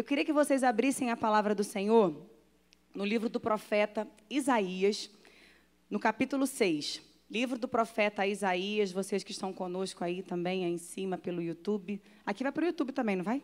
[0.00, 2.26] Eu queria que vocês abrissem a palavra do Senhor
[2.94, 5.10] no livro do profeta Isaías,
[5.90, 7.02] no capítulo 6.
[7.30, 12.00] Livro do profeta Isaías, vocês que estão conosco aí também, aí em cima pelo YouTube.
[12.24, 13.42] Aqui vai para o YouTube também, não vai?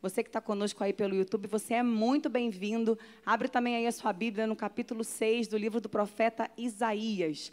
[0.00, 2.98] Você que está conosco aí pelo YouTube, você é muito bem-vindo.
[3.24, 7.52] Abre também aí a sua Bíblia no capítulo 6 do livro do profeta Isaías.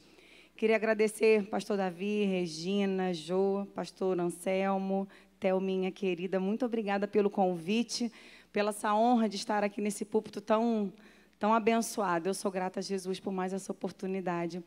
[0.58, 5.08] Queria agradecer pastor Davi, Regina, Jô, pastor Anselmo,
[5.40, 8.12] Thelminha querida, muito obrigada pelo convite,
[8.52, 10.92] pela essa honra de estar aqui nesse púlpito tão,
[11.40, 12.28] tão abençoado.
[12.28, 14.64] Eu sou grata a Jesus por mais essa oportunidade.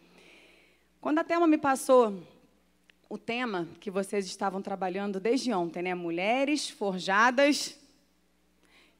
[1.00, 2.22] Quando a Thelma me passou
[3.08, 5.94] o tema que vocês estavam trabalhando desde ontem, né?
[5.94, 7.78] Mulheres forjadas.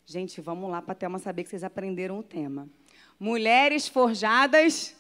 [0.05, 2.69] Gente, vamos lá para a Thelma saber que vocês aprenderam o tema.
[3.19, 4.95] Mulheres forjadas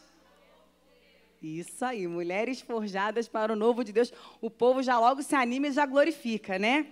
[1.46, 4.12] isso aí, mulheres forjadas para o novo de Deus.
[4.40, 6.86] O povo já logo se anima e já glorifica, né?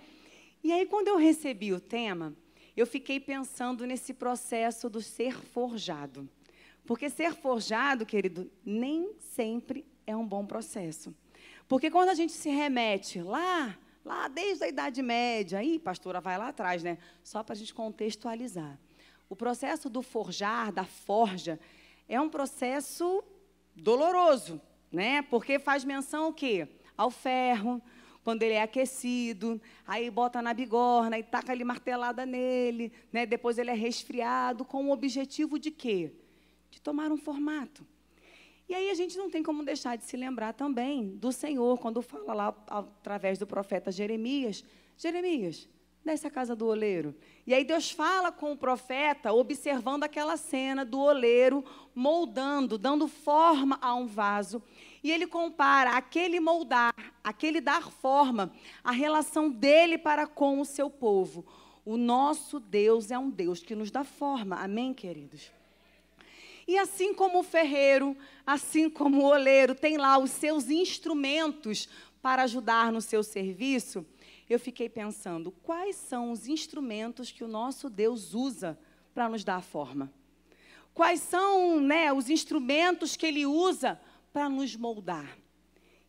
[0.63, 2.35] E aí, quando eu recebi o tema,
[2.75, 6.29] eu fiquei pensando nesse processo do ser forjado.
[6.85, 11.15] Porque ser forjado, querido, nem sempre é um bom processo.
[11.67, 16.37] Porque quando a gente se remete lá, lá desde a Idade Média, aí, pastora, vai
[16.37, 16.97] lá atrás, né?
[17.23, 18.77] Só para a gente contextualizar.
[19.29, 21.59] O processo do forjar, da forja,
[22.07, 23.23] é um processo
[23.75, 25.21] doloroso, né?
[25.23, 26.67] Porque faz menção o quê?
[26.97, 27.81] Ao ferro,
[28.23, 33.25] quando ele é aquecido, aí bota na bigorna e taca ali martelada nele, né?
[33.25, 36.13] Depois ele é resfriado com o objetivo de quê?
[36.69, 37.85] De tomar um formato.
[38.69, 42.01] E aí a gente não tem como deixar de se lembrar também do Senhor, quando
[42.01, 44.63] fala lá através do profeta Jeremias,
[44.95, 45.67] Jeremias,
[46.03, 47.15] desce a casa do oleiro.
[47.45, 51.63] E aí Deus fala com o profeta, observando aquela cena do oleiro
[51.93, 54.61] moldando, dando forma a um vaso.
[55.03, 58.51] E ele compara aquele moldar, aquele dar forma,
[58.83, 61.45] a relação dele para com o seu povo.
[61.83, 64.55] O nosso Deus é um Deus que nos dá forma.
[64.57, 65.51] Amém, queridos?
[66.67, 71.89] E assim como o ferreiro, assim como o oleiro tem lá os seus instrumentos
[72.21, 74.05] para ajudar no seu serviço,
[74.49, 78.77] eu fiquei pensando, quais são os instrumentos que o nosso Deus usa
[79.13, 80.11] para nos dar a forma?
[80.93, 83.99] Quais são né, os instrumentos que Ele usa
[84.33, 85.37] para nos moldar?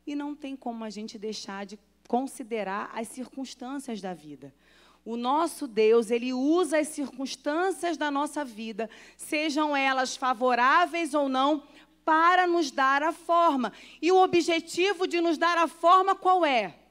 [0.06, 1.78] E não tem como a gente deixar de
[2.09, 4.53] considerar as circunstâncias da vida.
[5.04, 11.62] O nosso Deus, Ele usa as circunstâncias da nossa vida, sejam elas favoráveis ou não,
[12.04, 13.72] para nos dar a forma.
[14.00, 16.81] E o objetivo de nos dar a forma qual é?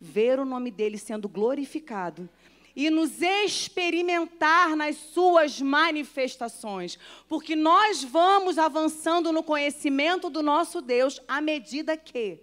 [0.00, 2.28] Ver o nome dele sendo glorificado
[2.76, 11.18] e nos experimentar nas suas manifestações, porque nós vamos avançando no conhecimento do nosso Deus
[11.26, 12.38] à medida que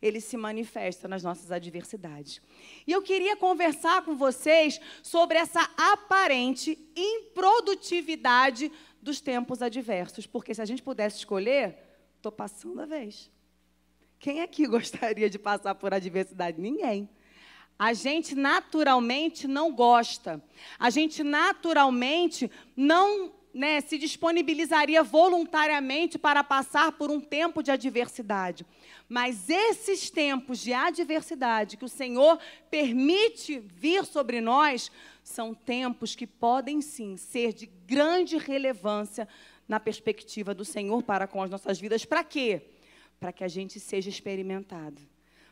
[0.00, 2.40] ele se manifesta nas nossas adversidades.
[2.86, 8.70] E eu queria conversar com vocês sobre essa aparente improdutividade
[9.00, 11.78] dos tempos adversos, porque se a gente pudesse escolher,
[12.16, 13.30] estou passando a vez.
[14.18, 16.60] Quem aqui gostaria de passar por adversidade?
[16.60, 17.08] Ninguém.
[17.78, 20.42] A gente naturalmente não gosta.
[20.78, 28.66] A gente naturalmente não né, se disponibilizaria voluntariamente para passar por um tempo de adversidade.
[29.08, 32.38] Mas esses tempos de adversidade que o Senhor
[32.70, 34.90] permite vir sobre nós
[35.22, 39.28] são tempos que podem sim ser de grande relevância
[39.68, 42.04] na perspectiva do Senhor para com as nossas vidas.
[42.04, 42.62] Para quê?
[43.18, 45.00] Para que a gente seja experimentado,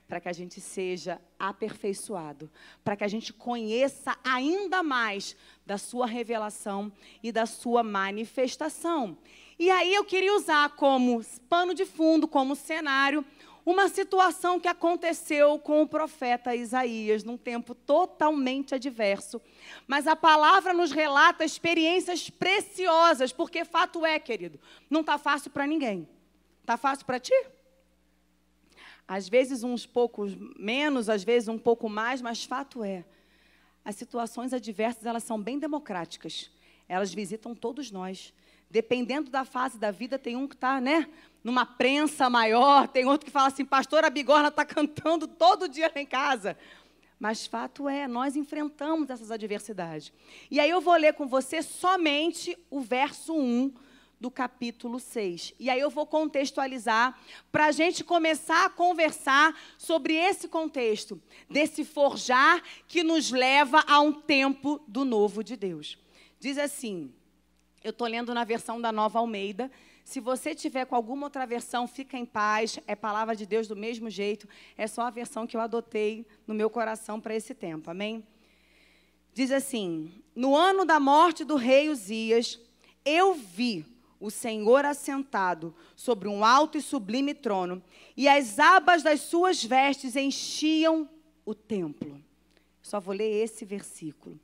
[0.06, 2.50] para que a gente seja aperfeiçoado,
[2.84, 9.19] para que a gente conheça ainda mais da sua revelação e da sua manifestação.
[9.59, 13.25] E aí eu queria usar como pano de fundo, como cenário,
[13.65, 19.43] uma situação que aconteceu com o profeta Isaías, num tempo totalmente adverso.
[19.88, 25.66] Mas a palavra nos relata experiências preciosas, porque fato é, querido, não está fácil para
[25.66, 26.09] ninguém.
[26.60, 27.34] Está fácil para ti?
[29.06, 33.05] Às vezes uns poucos menos, às vezes um pouco mais, mas fato é,
[33.84, 36.51] as situações adversas elas são bem democráticas.
[36.89, 38.34] Elas visitam todos nós.
[38.69, 41.09] Dependendo da fase da vida, tem um que está, né,
[41.42, 45.91] numa prensa maior, tem outro que fala assim, pastor, a bigorna está cantando todo dia
[45.95, 46.59] lá em casa.
[47.19, 50.13] Mas fato é, nós enfrentamos essas adversidades.
[50.51, 53.72] E aí eu vou ler com você somente o verso 1
[54.18, 55.54] do capítulo 6.
[55.59, 57.18] E aí eu vou contextualizar
[57.53, 64.01] para a gente começar a conversar sobre esse contexto, desse forjar que nos leva a
[64.01, 65.98] um tempo do novo de Deus.
[66.41, 67.13] Diz assim,
[67.84, 69.71] eu estou lendo na versão da Nova Almeida.
[70.04, 73.77] Se você tiver com alguma outra versão, fica em paz, é palavra de Deus do
[73.77, 77.91] mesmo jeito, é só a versão que eu adotei no meu coração para esse tempo,
[77.91, 78.27] amém?
[79.34, 82.59] Diz assim: no ano da morte do rei Uzias,
[83.04, 83.84] eu vi
[84.21, 87.83] o Senhor assentado sobre um alto e sublime trono,
[88.16, 91.09] e as abas das suas vestes enchiam
[91.45, 92.21] o templo.
[92.83, 94.39] Só vou ler esse versículo.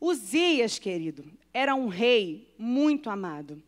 [0.00, 1.24] Uzias, querido,
[1.54, 3.62] era um rei muito amado.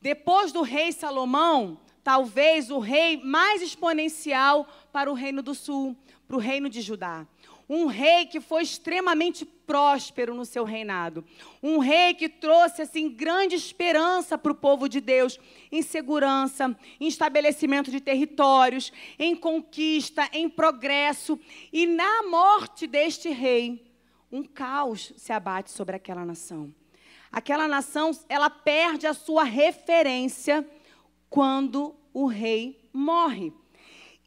[0.00, 6.36] Depois do rei Salomão, talvez o rei mais exponencial para o reino do sul, para
[6.36, 7.26] o reino de Judá.
[7.68, 11.22] Um rei que foi extremamente próspero no seu reinado.
[11.62, 15.38] Um rei que trouxe assim grande esperança para o povo de Deus
[15.70, 21.38] em segurança, em estabelecimento de territórios, em conquista, em progresso.
[21.70, 23.86] E na morte deste rei,
[24.32, 26.74] um caos se abate sobre aquela nação.
[27.30, 30.66] Aquela nação, ela perde a sua referência
[31.28, 33.52] quando o rei morre.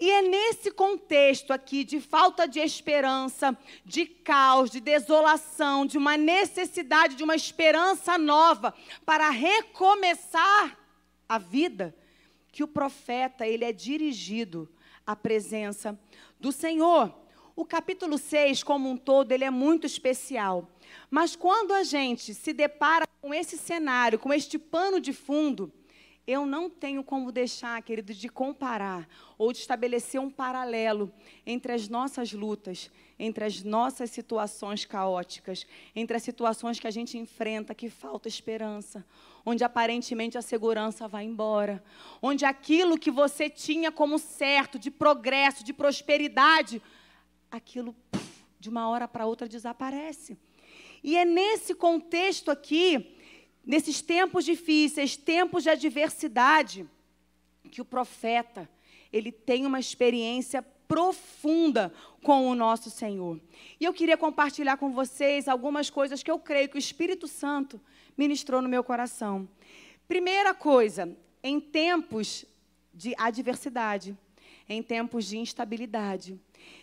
[0.01, 3.55] E é nesse contexto aqui de falta de esperança,
[3.85, 8.73] de caos, de desolação, de uma necessidade de uma esperança nova
[9.05, 10.75] para recomeçar
[11.29, 11.95] a vida,
[12.51, 14.67] que o profeta ele é dirigido
[15.05, 15.95] à presença
[16.39, 17.13] do Senhor.
[17.55, 20.67] O capítulo 6, como um todo, ele é muito especial.
[21.11, 25.71] Mas quando a gente se depara com esse cenário, com este pano de fundo,
[26.27, 29.07] eu não tenho como deixar, querido, de comparar
[29.37, 31.11] ou de estabelecer um paralelo
[31.45, 35.65] entre as nossas lutas, entre as nossas situações caóticas,
[35.95, 39.05] entre as situações que a gente enfrenta que falta esperança,
[39.45, 41.83] onde aparentemente a segurança vai embora,
[42.21, 46.81] onde aquilo que você tinha como certo de progresso, de prosperidade,
[47.49, 47.95] aquilo
[48.59, 50.37] de uma hora para outra desaparece.
[51.03, 53.17] E é nesse contexto aqui
[53.65, 56.87] nesses tempos difíceis, tempos de adversidade,
[57.69, 58.69] que o profeta,
[59.11, 63.39] ele tem uma experiência profunda com o nosso Senhor.
[63.79, 67.79] E eu queria compartilhar com vocês algumas coisas que eu creio que o Espírito Santo
[68.17, 69.47] ministrou no meu coração.
[70.07, 72.45] Primeira coisa, em tempos
[72.93, 74.17] de adversidade,
[74.67, 76.37] em tempos de instabilidade,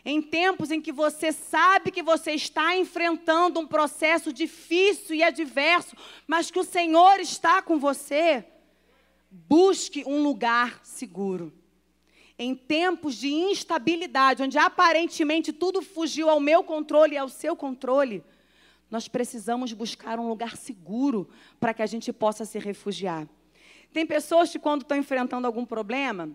[0.05, 5.97] em tempos em que você sabe que você está enfrentando um processo difícil e adverso,
[6.27, 8.45] mas que o Senhor está com você,
[9.31, 11.53] busque um lugar seguro.
[12.39, 18.23] Em tempos de instabilidade, onde aparentemente tudo fugiu ao meu controle e ao seu controle,
[18.91, 21.29] nós precisamos buscar um lugar seguro
[21.61, 23.29] para que a gente possa se refugiar.
[23.93, 26.31] Tem pessoas que, quando estão enfrentando algum problema,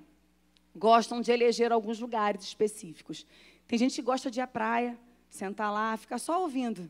[0.76, 3.26] gostam de eleger alguns lugares específicos.
[3.68, 4.98] Tem gente que gosta de ir à praia,
[5.30, 6.90] sentar lá, ficar só ouvindo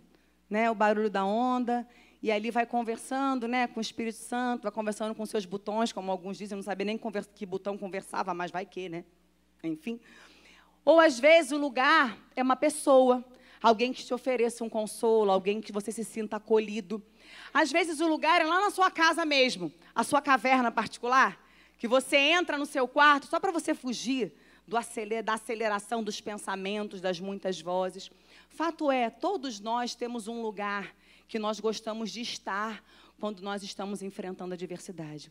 [0.50, 1.88] né, o barulho da onda,
[2.21, 6.12] e ali vai conversando né, com o Espírito Santo, vai conversando com seus botões, como
[6.12, 7.00] alguns dizem, não sabia nem
[7.35, 9.03] que botão conversava, mas vai que, né?
[9.63, 10.00] Enfim.
[10.86, 13.24] Ou às vezes o lugar é uma pessoa,
[13.62, 17.01] alguém que te ofereça um consolo, alguém que você se sinta acolhido.
[17.53, 21.43] Às vezes o lugar é lá na sua casa mesmo, a sua caverna particular
[21.83, 24.31] que você entra no seu quarto só para você fugir
[24.65, 28.09] do aceler, da aceleração dos pensamentos, das muitas vozes.
[28.47, 30.95] Fato é, todos nós temos um lugar
[31.27, 32.81] que nós gostamos de estar
[33.19, 35.30] quando nós estamos enfrentando a adversidade.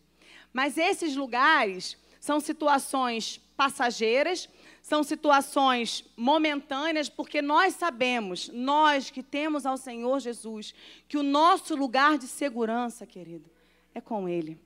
[0.52, 4.46] Mas esses lugares são situações passageiras,
[4.82, 10.75] são situações momentâneas, porque nós sabemos, nós que temos ao Senhor Jesus,
[11.08, 13.50] que o nosso lugar de segurança, querido,
[13.94, 14.60] é com Ele.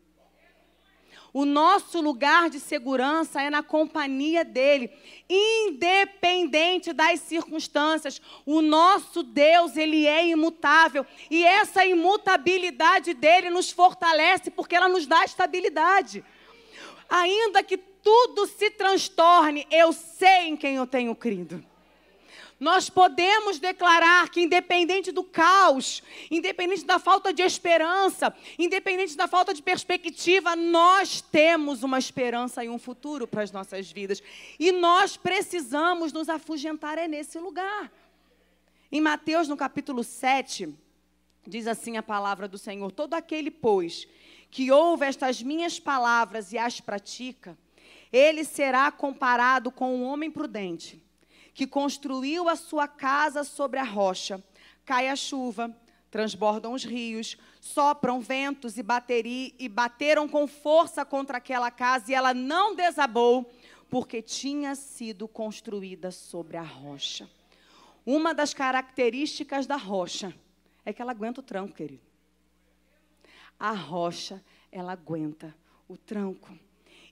[1.38, 4.90] O nosso lugar de segurança é na companhia dele,
[5.28, 8.22] independente das circunstâncias.
[8.46, 15.06] O nosso Deus, ele é imutável, e essa imutabilidade dele nos fortalece porque ela nos
[15.06, 16.24] dá estabilidade.
[17.06, 21.62] Ainda que tudo se transtorne, eu sei em quem eu tenho crido.
[22.58, 29.52] Nós podemos declarar que, independente do caos, independente da falta de esperança, independente da falta
[29.52, 34.22] de perspectiva, nós temos uma esperança e um futuro para as nossas vidas.
[34.58, 37.92] E nós precisamos nos afugentar é nesse lugar.
[38.90, 40.74] Em Mateus, no capítulo 7,
[41.46, 44.08] diz assim a palavra do Senhor: Todo aquele, pois,
[44.50, 47.58] que ouve estas minhas palavras e as pratica,
[48.10, 51.04] ele será comparado com um homem prudente
[51.56, 54.44] que construiu a sua casa sobre a rocha.
[54.84, 55.74] Cai a chuva,
[56.10, 62.14] transbordam os rios, sopram ventos e, bateri, e bateram com força contra aquela casa, e
[62.14, 63.50] ela não desabou,
[63.88, 67.26] porque tinha sido construída sobre a rocha.
[68.04, 70.34] Uma das características da rocha
[70.84, 72.04] é que ela aguenta o tranco, querido.
[73.58, 75.56] A rocha, ela aguenta
[75.88, 76.50] o tranco.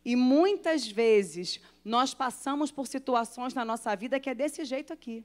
[0.04, 5.24] E muitas vezes nós passamos por situações na nossa vida que é desse jeito aqui.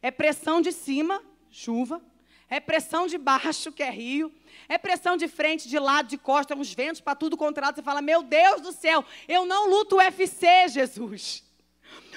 [0.00, 2.00] É pressão de cima, chuva.
[2.48, 4.30] é pressão de baixo, que é rio,
[4.68, 7.76] é pressão de frente, de lado, de costa, uns ventos para tudo controlado.
[7.76, 11.42] Você fala, meu Deus do céu, eu não luto UFC, Jesus.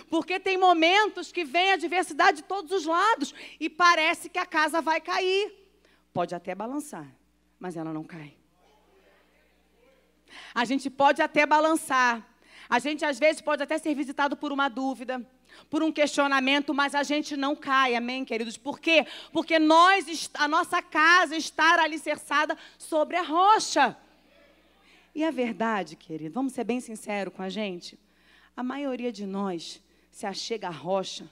[0.09, 4.45] Porque tem momentos que vem a diversidade de todos os lados e parece que a
[4.45, 5.53] casa vai cair.
[6.13, 7.07] Pode até balançar,
[7.57, 8.35] mas ela não cai.
[10.53, 12.25] A gente pode até balançar.
[12.69, 15.25] A gente às vezes pode até ser visitado por uma dúvida
[15.69, 18.57] por um questionamento, mas a gente não cai, amém, queridos?
[18.57, 19.05] Por quê?
[19.31, 23.97] Porque nós, a nossa casa está alicerçada sobre a rocha.
[25.13, 27.97] E a verdade, querido, vamos ser bem sinceros com a gente?
[28.55, 31.29] A maioria de nós se achega à rocha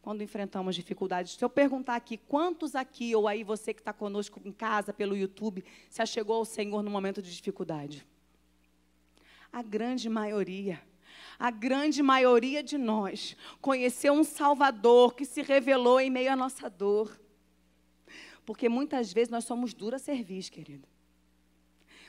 [0.00, 1.34] quando enfrentamos dificuldades.
[1.34, 5.16] Se eu perguntar aqui, quantos aqui, ou aí você que está conosco em casa, pelo
[5.16, 8.04] YouTube, se achegou ao Senhor no momento de dificuldade?
[9.52, 10.80] A grande maioria
[11.42, 16.70] a grande maioria de nós conheceu um Salvador que se revelou em meio à nossa
[16.70, 17.20] dor.
[18.46, 20.86] Porque muitas vezes nós somos duras servis, querido.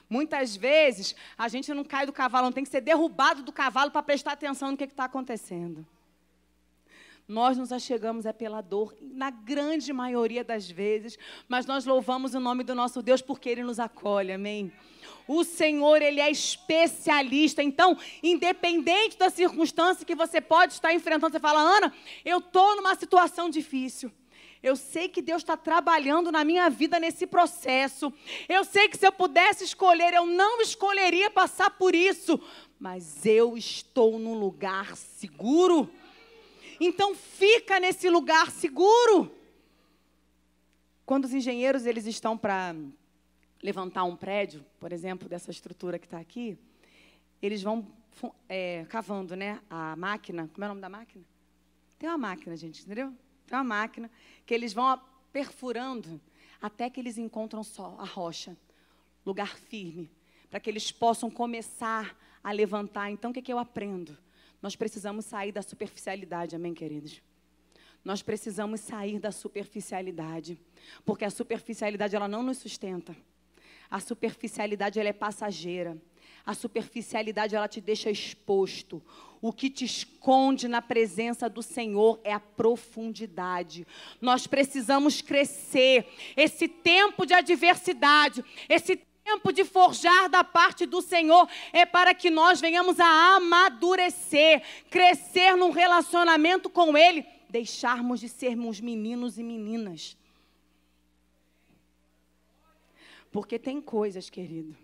[0.07, 3.89] Muitas vezes a gente não cai do cavalo, não tem que ser derrubado do cavalo
[3.89, 5.83] para prestar atenção no que está acontecendo.
[7.27, 12.39] Nós nos achegamos é pela dor, na grande maioria das vezes, mas nós louvamos o
[12.39, 14.71] nome do nosso Deus porque Ele nos acolhe, amém?
[15.27, 17.63] O Senhor, Ele é especialista.
[17.63, 21.93] Então, independente da circunstância que você pode estar enfrentando, você fala, Ana,
[22.25, 24.11] eu estou numa situação difícil.
[24.61, 28.13] Eu sei que Deus está trabalhando na minha vida nesse processo.
[28.47, 32.39] Eu sei que se eu pudesse escolher, eu não escolheria passar por isso.
[32.79, 35.89] Mas eu estou num lugar seguro.
[36.79, 39.29] Então fica nesse lugar seguro.
[41.05, 42.73] Quando os engenheiros eles estão para
[43.63, 46.57] levantar um prédio, por exemplo, dessa estrutura que está aqui,
[47.41, 47.87] eles vão
[48.49, 49.61] é, cavando, né?
[49.69, 51.23] A máquina, como é o nome da máquina?
[51.97, 53.13] Tem uma máquina, gente, entendeu?
[53.47, 54.11] Tem uma máquina
[54.45, 55.01] que eles vão
[55.31, 56.19] perfurando
[56.61, 58.57] até que eles encontram só a rocha,
[59.25, 60.11] lugar firme,
[60.49, 63.09] para que eles possam começar a levantar.
[63.09, 64.17] Então, o que, é que eu aprendo?
[64.61, 67.21] Nós precisamos sair da superficialidade, amém, queridos?
[68.03, 70.59] Nós precisamos sair da superficialidade,
[71.05, 73.15] porque a superficialidade ela não nos sustenta.
[73.93, 75.95] A superficialidade ela é passageira.
[76.43, 78.99] A superficialidade ela te deixa exposto.
[79.39, 83.85] O que te esconde na presença do Senhor é a profundidade.
[84.19, 86.07] Nós precisamos crescer.
[86.35, 92.31] Esse tempo de adversidade, esse tempo de forjar da parte do Senhor é para que
[92.31, 100.17] nós venhamos a amadurecer, crescer num relacionamento com Ele, deixarmos de sermos meninos e meninas.
[103.33, 104.77] Porque tem coisas, querido.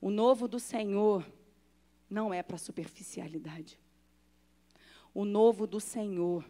[0.00, 1.26] O novo do Senhor
[2.08, 3.80] não é para superficialidade.
[5.12, 6.48] O novo do Senhor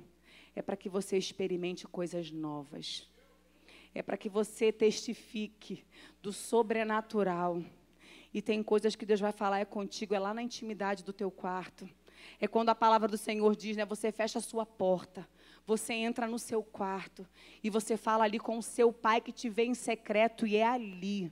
[0.55, 3.09] é para que você experimente coisas novas.
[3.95, 5.83] É para que você testifique
[6.23, 7.65] do sobrenatural.
[8.35, 11.31] E tem coisas que Deus vai falar é contigo, é lá na intimidade do teu
[11.31, 11.89] quarto.
[12.39, 15.27] É quando a palavra do Senhor diz, né, você fecha a sua porta
[15.69, 17.29] você entra no seu quarto
[17.63, 20.67] e você fala ali com o seu pai que te vê em secreto e é
[20.67, 21.31] ali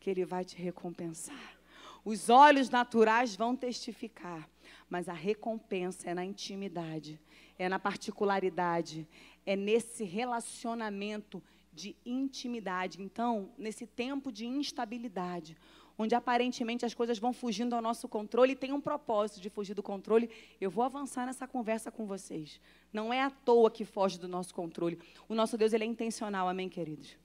[0.00, 1.58] que ele vai te recompensar.
[2.02, 4.48] Os olhos naturais vão testificar,
[4.88, 7.20] mas a recompensa é na intimidade,
[7.58, 9.06] é na particularidade,
[9.44, 13.02] é nesse relacionamento de intimidade.
[13.02, 15.58] Então, nesse tempo de instabilidade,
[15.98, 19.74] onde aparentemente as coisas vão fugindo ao nosso controle e tem um propósito de fugir
[19.74, 22.60] do controle, eu vou avançar nessa conversa com vocês.
[22.92, 24.98] Não é à toa que foge do nosso controle.
[25.28, 27.16] O nosso Deus ele é intencional, amém, queridos?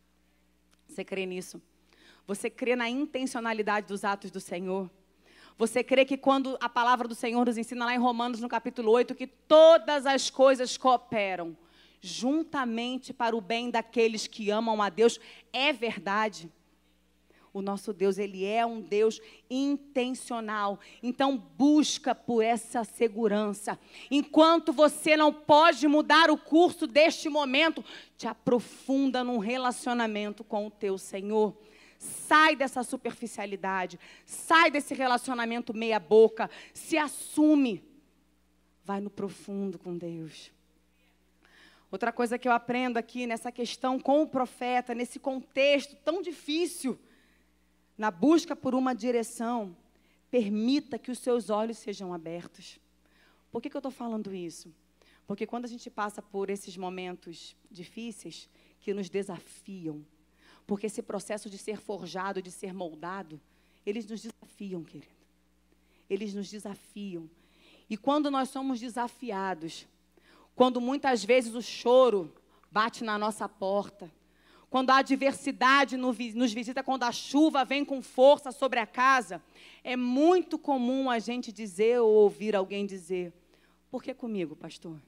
[0.88, 1.62] Você crê nisso?
[2.26, 4.90] Você crê na intencionalidade dos atos do Senhor?
[5.56, 8.92] Você crê que quando a palavra do Senhor nos ensina lá em Romanos, no capítulo
[8.92, 11.56] 8, que todas as coisas cooperam
[12.02, 15.20] juntamente para o bem daqueles que amam a Deus,
[15.54, 16.52] é verdade?
[17.54, 20.80] O nosso Deus, ele é um Deus intencional.
[21.04, 23.80] Então busca por essa segurança.
[24.10, 27.86] Enquanto você não pode mudar o curso deste momento,
[28.18, 31.56] te aprofunda num relacionamento com o teu Senhor.
[32.00, 37.84] Sai dessa superficialidade, sai desse relacionamento meia boca, se assume.
[38.84, 40.52] Vai no profundo com Deus.
[41.92, 47.00] Outra coisa que eu aprendo aqui nessa questão com o profeta, nesse contexto tão difícil,
[48.04, 49.74] na busca por uma direção,
[50.30, 52.78] permita que os seus olhos sejam abertos.
[53.50, 54.76] Por que, que eu estou falando isso?
[55.26, 58.50] Porque quando a gente passa por esses momentos difíceis,
[58.82, 60.06] que nos desafiam,
[60.68, 63.40] porque esse processo de ser forjado, de ser moldado,
[63.86, 65.16] eles nos desafiam, querido.
[66.10, 67.30] Eles nos desafiam.
[67.90, 69.88] E quando nós somos desafiados,
[70.58, 72.36] quando muitas vezes o choro
[72.70, 74.12] bate na nossa porta,
[74.74, 79.40] quando a adversidade nos visita, quando a chuva vem com força sobre a casa,
[79.84, 83.32] é muito comum a gente dizer ou ouvir alguém dizer:
[83.92, 85.00] Por que comigo, pastor?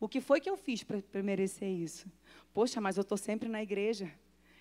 [0.00, 2.10] O que foi que eu fiz para merecer isso?
[2.52, 4.12] Poxa, mas eu estou sempre na igreja.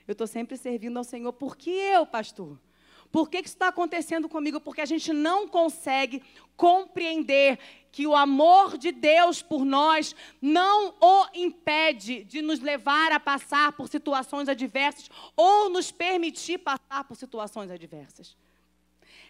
[0.07, 1.33] Eu estou sempre servindo ao Senhor.
[1.33, 2.59] Por que eu, pastor?
[3.15, 4.59] Por que, que isso está acontecendo comigo?
[4.59, 6.21] Porque a gente não consegue
[6.57, 7.57] compreender
[7.89, 13.71] que o amor de Deus por nós não o impede de nos levar a passar
[13.71, 18.35] por situações adversas ou nos permitir passar por situações adversas.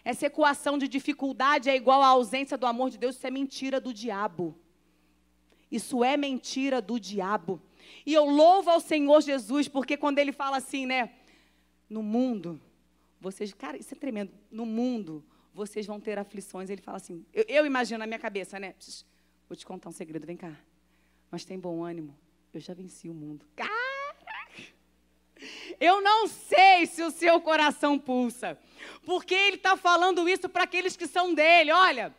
[0.04, 3.80] Essa equação de dificuldade é igual à ausência do amor de Deus, isso é mentira
[3.80, 4.58] do diabo.
[5.70, 7.62] Isso é mentira do diabo.
[8.04, 11.12] E eu louvo ao Senhor Jesus, porque quando ele fala assim, né?
[11.88, 12.60] No mundo,
[13.20, 14.32] vocês, cara, isso é tremendo.
[14.50, 16.70] No mundo, vocês vão ter aflições.
[16.70, 18.74] Ele fala assim, eu, eu imagino na minha cabeça, né?
[19.48, 20.52] Vou te contar um segredo, vem cá.
[21.30, 22.16] Mas tem bom ânimo.
[22.52, 23.46] Eu já venci o mundo.
[23.54, 23.86] Cara!
[25.78, 28.58] Eu não sei se o seu coração pulsa.
[29.04, 31.70] Porque ele está falando isso para aqueles que são dele.
[31.72, 32.14] Olha,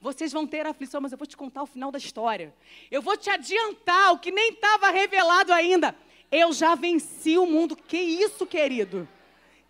[0.00, 2.54] vocês vão ter aflição, mas eu vou te contar o final da história.
[2.90, 5.94] Eu vou te adiantar o que nem estava revelado ainda.
[6.30, 7.76] Eu já venci o mundo.
[7.76, 9.08] Que isso, querido?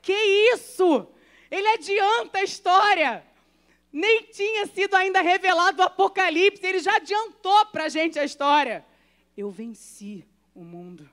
[0.04, 0.12] Que
[0.52, 1.08] isso?
[1.50, 3.24] Ele adianta a história.
[3.90, 8.84] Nem tinha sido ainda revelado o Apocalipse, ele já adiantou para a gente a história.
[9.36, 11.08] Eu venci o mundo.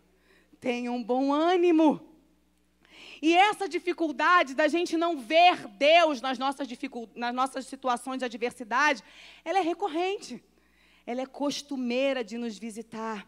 [0.60, 2.02] Tenha um bom ânimo.
[3.22, 6.68] E essa dificuldade da gente não ver Deus nas nossas,
[7.16, 9.04] nas nossas situações de adversidade,
[9.46, 10.44] ela é recorrente.
[11.06, 13.28] Ela é costumeira de nos visitar.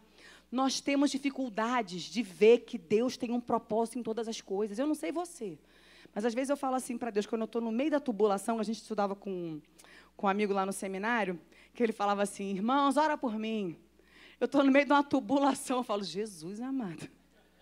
[0.54, 4.78] Nós temos dificuldades de ver que Deus tem um propósito em todas as coisas.
[4.78, 5.58] Eu não sei você,
[6.14, 8.60] mas às vezes eu falo assim para Deus, quando eu estou no meio da tubulação,
[8.60, 9.60] a gente estudava com,
[10.16, 11.40] com um amigo lá no seminário,
[11.74, 13.76] que ele falava assim: irmãos, ora por mim.
[14.38, 15.78] Eu estou no meio de uma tubulação.
[15.78, 17.08] Eu falo, Jesus amado.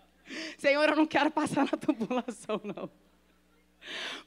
[0.59, 2.91] Senhor, eu não quero passar na tubulação, não.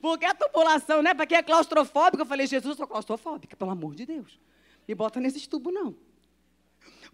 [0.01, 1.15] Porque a tubulação, né?
[1.15, 4.41] Para quem é claustrofóbico, eu falei, Jesus, eu sou claustrofóbica, pelo amor de Deus.
[4.89, 5.95] Me bota nesses tubos, não.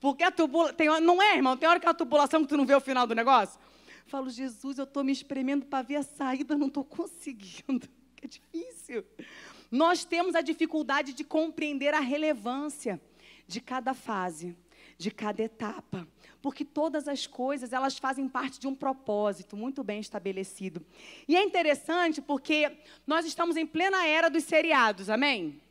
[0.00, 1.00] Porque a tubulação.
[1.00, 1.56] Não é, irmão?
[1.56, 3.58] Tem hora que a tubulação que tu não vê o final do negócio.
[4.06, 7.88] Falo, Jesus, eu estou me espremendo para ver a saída, não estou conseguindo.
[8.20, 9.04] É difícil.
[9.70, 13.00] Nós temos a dificuldade de compreender a relevância
[13.46, 14.56] de cada fase,
[14.98, 16.06] de cada etapa
[16.42, 20.84] porque todas as coisas elas fazem parte de um propósito muito bem estabelecido.
[21.28, 22.70] E é interessante porque
[23.06, 25.61] nós estamos em plena era dos seriados, amém?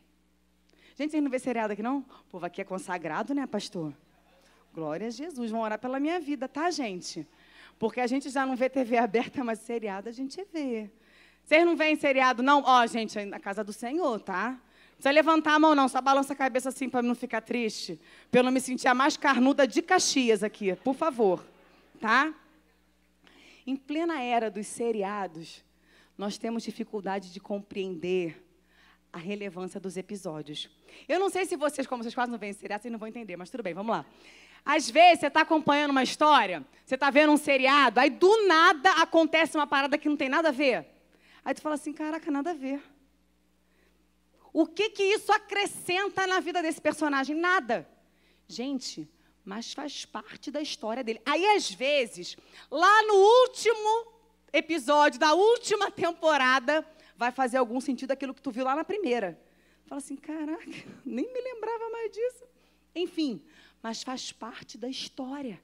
[0.96, 2.00] Gente, vocês não vê seriado aqui não?
[2.00, 3.94] O povo aqui é consagrado, né, pastor?
[4.74, 7.28] Glória a Jesus, vão orar pela minha vida, tá, gente?
[7.80, 10.90] Porque a gente já não vê TV aberta, mas seriado a gente vê.
[11.44, 12.62] Vocês não veem seriado, não?
[12.64, 14.60] Ó, oh, gente, na casa do Senhor, tá?
[15.02, 15.88] precisa levantar a mão, não.
[15.88, 18.00] Só balança a cabeça assim para não ficar triste.
[18.30, 21.44] Para eu não me sentir a mais carnuda de Caxias aqui, por favor.
[22.00, 22.34] Tá?
[23.66, 25.64] Em plena era dos seriados,
[26.18, 28.42] nós temos dificuldade de compreender
[29.14, 30.70] a relevância dos episódios.
[31.08, 33.36] Eu não sei se vocês, como vocês quase não veem seriado, vocês não vão entender,
[33.36, 34.06] mas tudo bem, vamos lá.
[34.64, 38.92] Às vezes você está acompanhando uma história, você está vendo um seriado, aí do nada
[39.02, 40.86] acontece uma parada que não tem nada a ver.
[41.44, 42.82] Aí tu fala assim, caraca, nada a ver.
[44.54, 47.36] O que que isso acrescenta na vida desse personagem?
[47.36, 47.88] Nada.
[48.48, 49.10] Gente,
[49.44, 51.22] mas faz parte da história dele.
[51.26, 52.38] Aí, às vezes,
[52.70, 54.14] lá no último
[54.54, 56.86] episódio da última temporada,
[57.22, 59.40] vai fazer algum sentido aquilo que tu viu lá na primeira.
[59.86, 60.66] Fala assim, caraca,
[61.06, 62.44] nem me lembrava mais disso.
[62.96, 63.44] Enfim,
[63.80, 65.62] mas faz parte da história.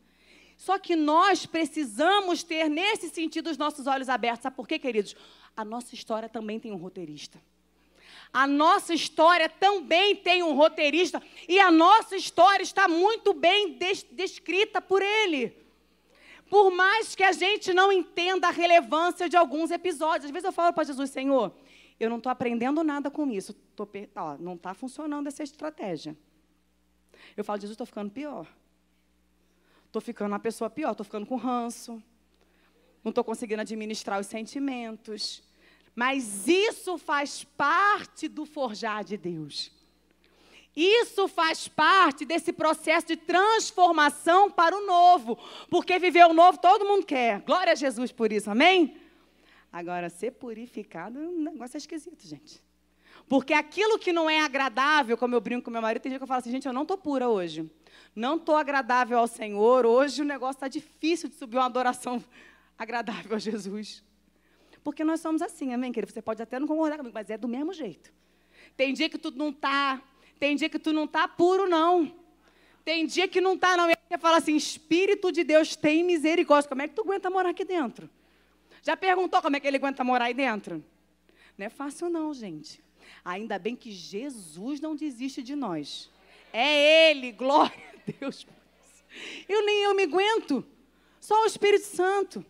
[0.56, 4.44] Só que nós precisamos ter, nesse sentido, os nossos olhos abertos.
[4.44, 5.16] Sabe por quê, queridos?
[5.56, 7.42] A nossa história também tem um roteirista.
[8.32, 13.80] A nossa história também tem um roteirista e a nossa história está muito bem
[14.12, 15.58] descrita por ele.
[16.50, 20.26] Por mais que a gente não entenda a relevância de alguns episódios.
[20.26, 21.54] Às vezes eu falo para Jesus, Senhor,
[22.00, 23.54] eu não estou aprendendo nada com isso.
[23.76, 26.16] Tô, ó, não está funcionando essa estratégia.
[27.36, 28.48] Eu falo, Jesus, estou ficando pior.
[29.86, 32.02] Estou ficando uma pessoa pior, estou ficando com ranço.
[33.04, 35.44] Não estou conseguindo administrar os sentimentos.
[35.96, 39.72] Mas isso faz parte do forjar de Deus.
[40.80, 45.36] Isso faz parte desse processo de transformação para o novo.
[45.72, 47.42] Porque viver o novo todo mundo quer.
[47.42, 48.96] Glória a Jesus por isso, amém?
[49.74, 52.64] Agora, ser purificado é um negócio esquisito, gente.
[53.28, 56.24] Porque aquilo que não é agradável, como eu brinco com meu marido, tem gente que
[56.24, 57.68] eu falo assim, gente, eu não estou pura hoje.
[58.16, 59.84] Não estou agradável ao Senhor.
[59.84, 62.24] Hoje o negócio está difícil de subir uma adoração
[62.78, 64.04] agradável a Jesus.
[64.84, 66.14] Porque nós somos assim, amém, querido?
[66.14, 68.14] Você pode até não concordar comigo, mas é do mesmo jeito.
[68.76, 70.00] Tem dia que tu não está,
[70.40, 72.14] tem dia que tu não está puro, não.
[72.84, 73.90] Tem dia que não está, não.
[73.90, 76.70] Ele fala assim: Espírito de Deus tem misericórdia.
[76.70, 78.10] Como é que tu aguenta morar aqui dentro?
[78.82, 80.84] Já perguntou como é que ele aguenta morar aí dentro?
[81.58, 82.82] Não é fácil, não, gente.
[83.26, 86.10] Ainda bem que Jesus não desiste de nós.
[86.54, 88.48] É Ele, glória a Deus.
[89.50, 90.66] Eu nem eu me aguento.
[91.20, 92.46] Só o Espírito Santo.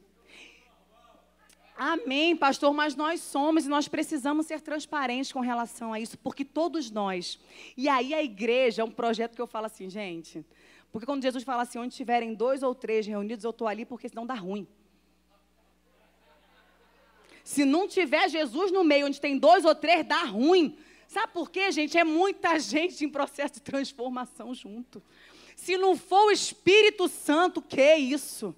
[1.79, 6.43] Amém, pastor, mas nós somos e nós precisamos ser transparentes com relação a isso, porque
[6.43, 7.39] todos nós.
[7.77, 10.43] E aí a igreja é um projeto que eu falo assim, gente,
[10.91, 14.09] porque quando Jesus fala assim, onde tiverem dois ou três reunidos, eu estou ali, porque
[14.09, 14.67] senão dá ruim.
[17.43, 20.75] Se não tiver Jesus no meio, onde tem dois ou três, dá ruim.
[21.07, 21.95] Sabe por quê, gente?
[21.95, 25.01] É muita gente em processo de transformação junto.
[25.55, 28.55] Se não for o Espírito Santo, que é isso?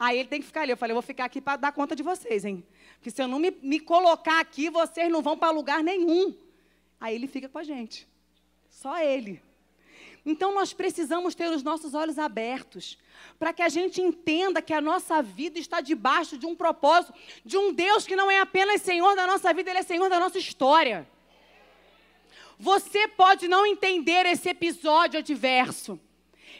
[0.00, 0.72] Aí ele tem que ficar ali.
[0.72, 2.64] Eu falei, eu vou ficar aqui para dar conta de vocês, hein?
[2.94, 6.34] Porque se eu não me, me colocar aqui, vocês não vão para lugar nenhum.
[6.98, 8.08] Aí ele fica com a gente.
[8.70, 9.42] Só ele.
[10.24, 12.98] Então nós precisamos ter os nossos olhos abertos
[13.38, 17.12] para que a gente entenda que a nossa vida está debaixo de um propósito,
[17.44, 20.18] de um Deus que não é apenas Senhor da nossa vida, Ele é Senhor da
[20.18, 21.06] nossa história.
[22.58, 26.00] Você pode não entender esse episódio adverso,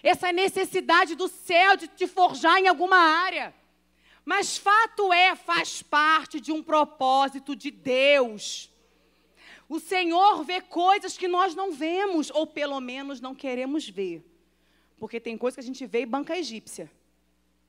[0.03, 3.55] essa necessidade do céu de te forjar em alguma área,
[4.25, 8.71] mas fato é, faz parte de um propósito de Deus.
[9.69, 14.25] O Senhor vê coisas que nós não vemos, ou pelo menos não queremos ver.
[14.99, 16.91] Porque tem coisa que a gente vê e banca egípcia.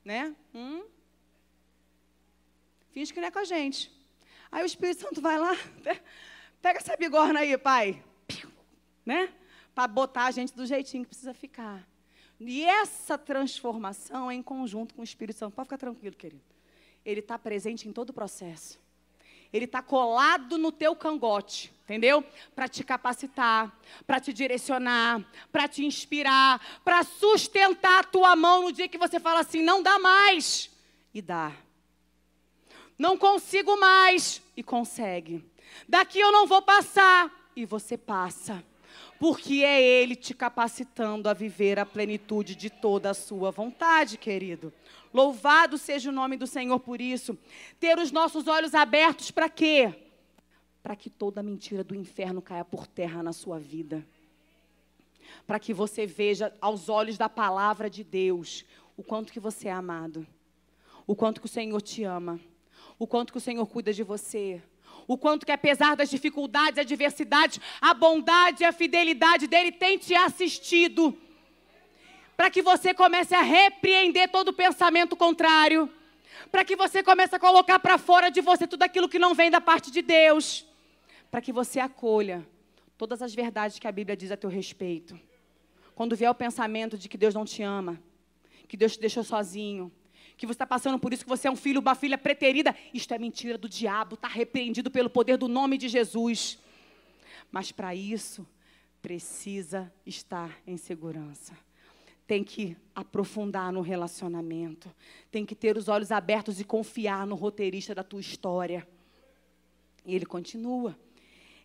[0.04, 0.34] Né?
[0.54, 0.84] Hum?
[2.90, 3.90] Finge que não é com a gente.
[4.50, 5.56] Aí o Espírito Santo vai lá,
[6.60, 8.02] pega essa bigorna aí, pai.
[9.04, 9.32] Né?
[9.74, 11.88] Para botar a gente do jeitinho que precisa ficar.
[12.46, 15.54] E essa transformação é em conjunto com o Espírito Santo.
[15.54, 16.42] Pode ficar tranquilo, querido.
[17.04, 18.80] Ele está presente em todo o processo.
[19.52, 22.24] Ele está colado no teu cangote, entendeu?
[22.54, 23.76] Para te capacitar,
[24.06, 29.20] para te direcionar, para te inspirar, para sustentar a tua mão no dia que você
[29.20, 30.70] fala assim: não dá mais.
[31.12, 31.52] E dá.
[32.98, 34.40] Não consigo mais.
[34.56, 35.44] E consegue.
[35.86, 37.30] Daqui eu não vou passar.
[37.54, 38.64] E você passa.
[39.22, 44.72] Porque é Ele te capacitando a viver a plenitude de toda a sua vontade, querido.
[45.14, 47.38] Louvado seja o nome do Senhor por isso.
[47.78, 49.94] Ter os nossos olhos abertos para quê?
[50.82, 54.04] Para que toda mentira do inferno caia por terra na sua vida.
[55.46, 58.64] Para que você veja aos olhos da palavra de Deus
[58.96, 60.26] o quanto que você é amado.
[61.06, 62.40] O quanto que o Senhor te ama.
[62.98, 64.60] O quanto que o Senhor cuida de você.
[65.06, 70.14] O quanto que apesar das dificuldades, adversidades, a bondade e a fidelidade dele tem te
[70.14, 71.16] assistido.
[72.36, 75.90] Para que você comece a repreender todo pensamento contrário,
[76.50, 79.50] para que você comece a colocar para fora de você tudo aquilo que não vem
[79.50, 80.66] da parte de Deus,
[81.30, 82.46] para que você acolha
[82.96, 85.18] todas as verdades que a Bíblia diz a teu respeito.
[85.94, 88.00] Quando vier o pensamento de que Deus não te ama,
[88.68, 89.92] que Deus te deixou sozinho,
[90.42, 93.14] que você está passando por isso, que você é um filho, uma filha preterida, isto
[93.14, 96.58] é mentira do diabo, está repreendido pelo poder do nome de Jesus.
[97.50, 98.44] Mas para isso,
[99.00, 101.56] precisa estar em segurança
[102.24, 104.90] tem que aprofundar no relacionamento,
[105.30, 108.88] tem que ter os olhos abertos e confiar no roteirista da tua história.
[110.06, 110.96] E ele continua.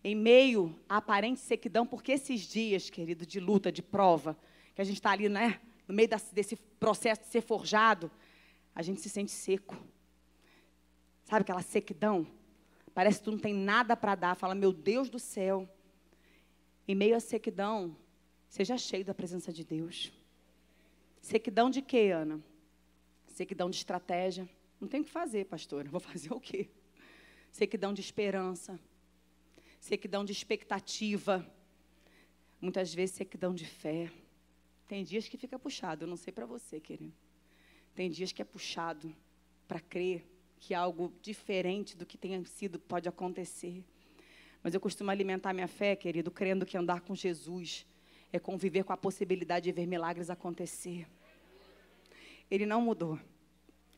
[0.04, 4.36] Em meio à aparente sequidão, porque esses dias, querido, de luta, de prova,
[4.74, 8.10] que a gente está ali, né, no meio desse processo de ser forjado,
[8.78, 9.76] a gente se sente seco.
[11.24, 12.24] Sabe aquela sequidão?
[12.94, 14.36] Parece que tu não tem nada para dar.
[14.36, 15.68] Fala, meu Deus do céu.
[16.86, 17.96] Em meio à sequidão,
[18.48, 20.12] seja cheio da presença de Deus.
[21.20, 22.40] Sequidão de quê, Ana?
[23.26, 24.48] Sequidão de estratégia.
[24.80, 25.90] Não tem o que fazer, pastora.
[25.90, 26.70] Vou fazer o quê?
[27.50, 28.78] Sequidão de esperança.
[29.80, 31.44] Sequidão de expectativa.
[32.60, 34.08] Muitas vezes sequidão de fé.
[34.86, 37.27] Tem dias que fica puxado, eu não sei para você, querido.
[37.98, 39.12] Tem dias que é puxado
[39.66, 40.24] para crer
[40.60, 43.84] que algo diferente do que tenha sido pode acontecer.
[44.62, 47.84] Mas eu costumo alimentar minha fé, querido, crendo que andar com Jesus
[48.32, 51.08] é conviver com a possibilidade de ver milagres acontecer.
[52.48, 53.18] Ele não mudou.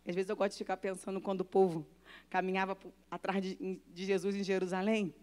[0.09, 1.87] Às vezes eu gosto de ficar pensando quando o povo
[2.31, 2.79] caminhava
[3.11, 5.15] atrás de, de Jesus em Jerusalém.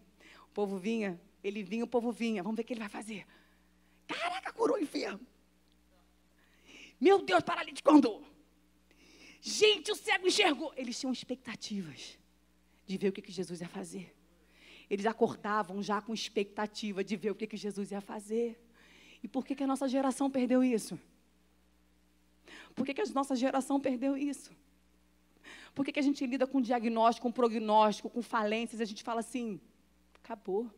[0.44, 2.44] O povo vinha, ele vinha, o povo vinha.
[2.44, 3.26] Vamos ver o que ele vai fazer.
[4.06, 5.26] Caraca, curou o enfermo.
[7.00, 8.37] Meu Deus, paralítico andou.
[9.40, 10.72] Gente, o cego enxergou.
[10.76, 12.18] Eles tinham expectativas
[12.86, 14.14] de ver o que, que Jesus ia fazer.
[14.90, 18.58] Eles acordavam já com expectativa de ver o que, que Jesus ia fazer.
[19.22, 20.98] E por que, que a nossa geração perdeu isso?
[22.74, 24.50] Por que, que a nossa geração perdeu isso?
[25.74, 29.02] Por que, que a gente lida com diagnóstico, com prognóstico, com falências, e a gente
[29.02, 29.60] fala assim,
[30.22, 30.70] acabou.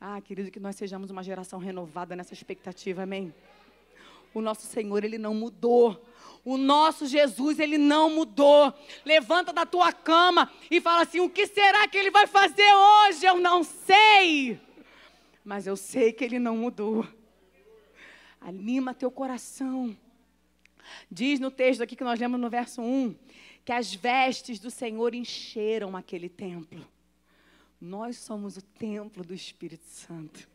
[0.00, 3.34] Ah, querido, que nós sejamos uma geração renovada nessa expectativa, amém?
[4.34, 6.04] O nosso Senhor, ele não mudou.
[6.46, 8.72] O nosso Jesus, ele não mudou.
[9.04, 13.26] Levanta da tua cama e fala assim: o que será que ele vai fazer hoje?
[13.26, 14.60] Eu não sei.
[15.44, 17.04] Mas eu sei que ele não mudou.
[18.40, 19.96] Anima teu coração.
[21.10, 23.16] Diz no texto aqui que nós lemos no verso 1
[23.64, 26.86] que as vestes do Senhor encheram aquele templo.
[27.80, 30.48] Nós somos o templo do Espírito Santo.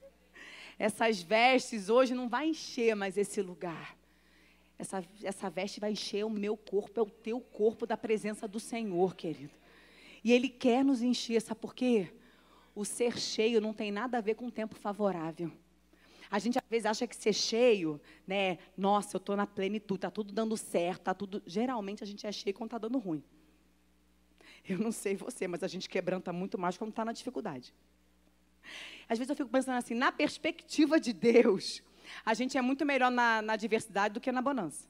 [0.79, 3.99] Essas vestes hoje não vai encher mais esse lugar.
[4.81, 8.59] Essa, essa veste vai encher o meu corpo, é o teu corpo da presença do
[8.59, 9.53] Senhor, querido.
[10.23, 12.11] E Ele quer nos encher, sabe por quê?
[12.73, 15.51] O ser cheio não tem nada a ver com o tempo favorável.
[16.31, 18.57] A gente às vezes acha que ser cheio, né?
[18.75, 21.43] Nossa, eu estou na plenitude, está tudo dando certo, tá tudo.
[21.45, 23.23] Geralmente a gente é cheio quando está dando ruim.
[24.67, 27.71] Eu não sei você, mas a gente quebranta muito mais quando está na dificuldade.
[29.07, 31.83] Às vezes eu fico pensando assim, na perspectiva de Deus,
[32.25, 34.87] a gente é muito melhor na, na diversidade do que na bonança.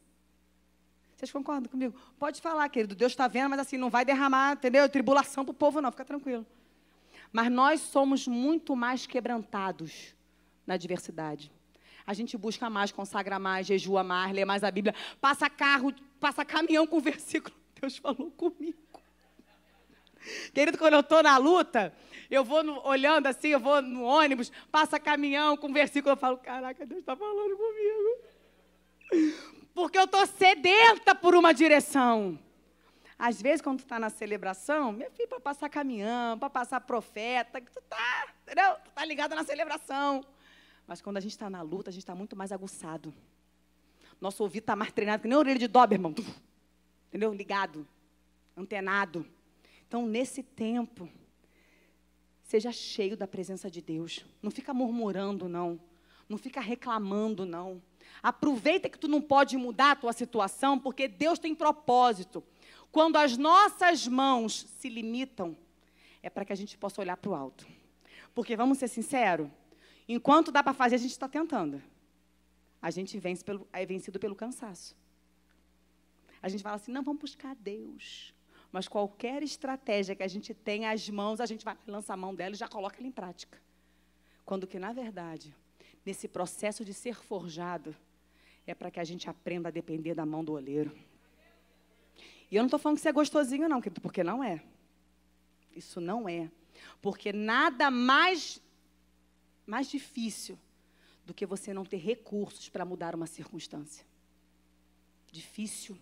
[1.15, 1.95] Vocês concordam comigo?
[2.17, 4.89] Pode falar, querido, Deus está vendo, mas assim, não vai derramar, entendeu?
[4.89, 6.45] Tribulação para o povo, não, fica tranquilo.
[7.31, 10.15] Mas nós somos muito mais quebrantados
[10.65, 11.51] na diversidade.
[12.05, 16.43] A gente busca mais, consagra mais, jejua mais, lê mais a Bíblia, passa carro, passa
[16.43, 17.55] caminhão com versículo.
[17.79, 18.77] Deus falou comigo.
[20.53, 21.93] Querido, quando eu estou na luta,
[22.31, 26.37] eu vou no, olhando assim, eu vou no ônibus, passa caminhão com versículo, eu falo,
[26.37, 29.29] caraca, Deus está falando comigo.
[29.73, 32.39] Porque eu estou sedenta por uma direção.
[33.19, 37.61] Às vezes, quando tu está na celebração, meu filho, para passar caminhão, para passar profeta,
[37.61, 38.75] tu está, entendeu?
[38.83, 40.25] Tu está ligado na celebração.
[40.87, 43.13] Mas quando a gente está na luta, a gente está muito mais aguçado.
[44.19, 46.15] Nosso ouvido está mais treinado que nem a orelha de Doberman.
[47.09, 47.33] Entendeu?
[47.33, 47.87] Ligado,
[48.57, 49.25] antenado.
[49.87, 51.09] Então, nesse tempo,
[52.51, 54.25] seja cheio da presença de Deus.
[54.41, 55.79] Não fica murmurando, não.
[56.27, 57.81] Não fica reclamando, não.
[58.21, 62.43] Aproveita que tu não pode mudar a tua situação, porque Deus tem propósito.
[62.91, 65.55] Quando as nossas mãos se limitam,
[66.21, 67.65] é para que a gente possa olhar para o alto.
[68.35, 69.49] Porque, vamos ser sinceros,
[70.07, 71.81] Enquanto dá para fazer, a gente está tentando.
[72.81, 74.93] A gente vence pelo, é vencido pelo cansaço.
[76.41, 78.33] A gente fala assim, não, vamos buscar Deus.
[78.71, 82.33] Mas qualquer estratégia que a gente tenha às mãos, a gente vai lançar a mão
[82.33, 83.61] dela e já coloca ela em prática.
[84.45, 85.53] Quando que, na verdade,
[86.05, 87.95] nesse processo de ser forjado,
[88.65, 90.95] é para que a gente aprenda a depender da mão do oleiro.
[92.49, 94.63] E eu não estou falando que isso é gostosinho, não, porque não é.
[95.75, 96.49] Isso não é.
[97.01, 98.61] Porque nada mais
[99.65, 100.59] mais difícil
[101.25, 104.05] do que você não ter recursos para mudar uma circunstância.
[105.31, 105.97] Difícil.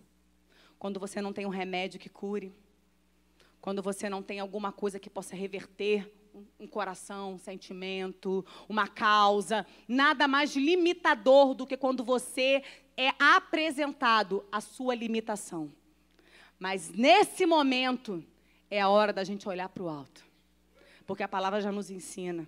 [0.80, 2.54] Quando você não tem um remédio que cure,
[3.60, 6.10] quando você não tem alguma coisa que possa reverter
[6.58, 12.64] um coração, um sentimento, uma causa, nada mais limitador do que quando você
[12.96, 15.70] é apresentado a sua limitação.
[16.58, 18.24] Mas nesse momento
[18.72, 20.24] é a hora da gente olhar para o alto.
[21.06, 22.48] Porque a palavra já nos ensina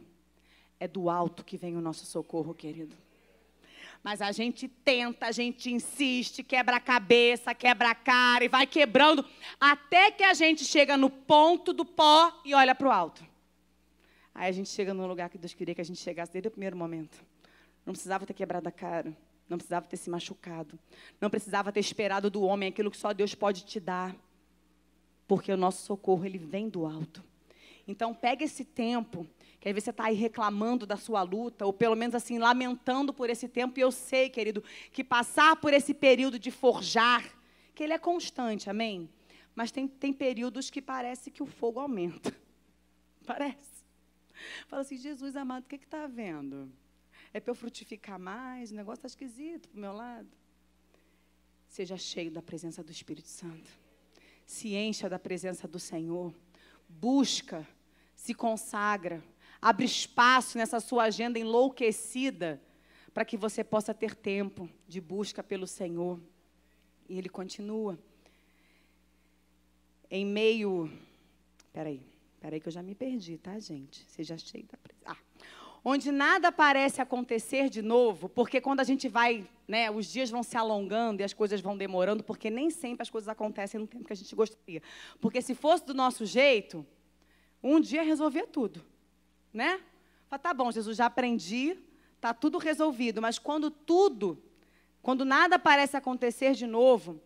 [0.79, 2.95] é do alto que vem o nosso socorro, querido.
[4.03, 8.65] Mas a gente tenta, a gente insiste, quebra a cabeça, quebra a cara e vai
[8.65, 9.23] quebrando
[9.59, 13.23] até que a gente chega no ponto do pó e olha para o alto.
[14.33, 16.51] Aí a gente chega no lugar que Deus queria que a gente chegasse desde o
[16.51, 17.23] primeiro momento.
[17.85, 19.15] Não precisava ter quebrado a cara,
[19.47, 20.79] não precisava ter se machucado,
[21.19, 24.15] não precisava ter esperado do homem aquilo que só Deus pode te dar.
[25.27, 27.23] Porque o nosso socorro, ele vem do alto.
[27.87, 29.27] Então, pega esse tempo
[29.61, 33.13] que às vezes você está aí reclamando da sua luta, ou pelo menos assim, lamentando
[33.13, 33.77] por esse tempo.
[33.77, 37.23] E eu sei, querido, que passar por esse período de forjar,
[37.75, 39.07] que ele é constante, amém?
[39.53, 42.35] Mas tem, tem períodos que parece que o fogo aumenta.
[43.23, 43.85] Parece.
[44.67, 46.71] Fala assim, Jesus amado, o que está havendo?
[47.31, 48.71] É para eu frutificar mais?
[48.71, 50.27] O negócio está esquisito para o meu lado.
[51.67, 53.69] Seja cheio da presença do Espírito Santo.
[54.43, 56.33] Se encha da presença do Senhor.
[56.89, 57.67] Busca,
[58.15, 59.23] se consagra,
[59.61, 62.59] abre espaço nessa sua agenda enlouquecida
[63.13, 66.19] para que você possa ter tempo de busca pelo Senhor.
[67.07, 67.99] E ele continua.
[70.09, 70.91] Em meio.
[71.71, 72.01] Peraí,
[72.39, 74.05] peraí que eu já me perdi, tá, gente?
[74.07, 74.77] Você já cheio da.
[75.05, 75.17] Ah.
[75.83, 80.43] Onde nada parece acontecer de novo, porque quando a gente vai, né, os dias vão
[80.43, 84.05] se alongando e as coisas vão demorando, porque nem sempre as coisas acontecem no tempo
[84.05, 84.81] que a gente gostaria.
[85.19, 86.85] Porque se fosse do nosso jeito,
[87.63, 88.85] um dia resolvia tudo
[89.53, 89.81] né?
[90.29, 91.77] Fala, tá bom, Jesus, já aprendi,
[92.19, 93.21] tá tudo resolvido.
[93.21, 94.41] Mas quando tudo,
[95.01, 97.21] quando nada parece acontecer de novo,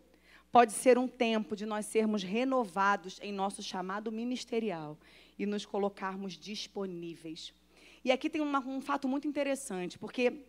[0.52, 4.98] pode ser um tempo de nós sermos renovados em nosso chamado ministerial
[5.38, 7.54] e nos colocarmos disponíveis.
[8.04, 10.46] E aqui tem uma, um fato muito interessante, porque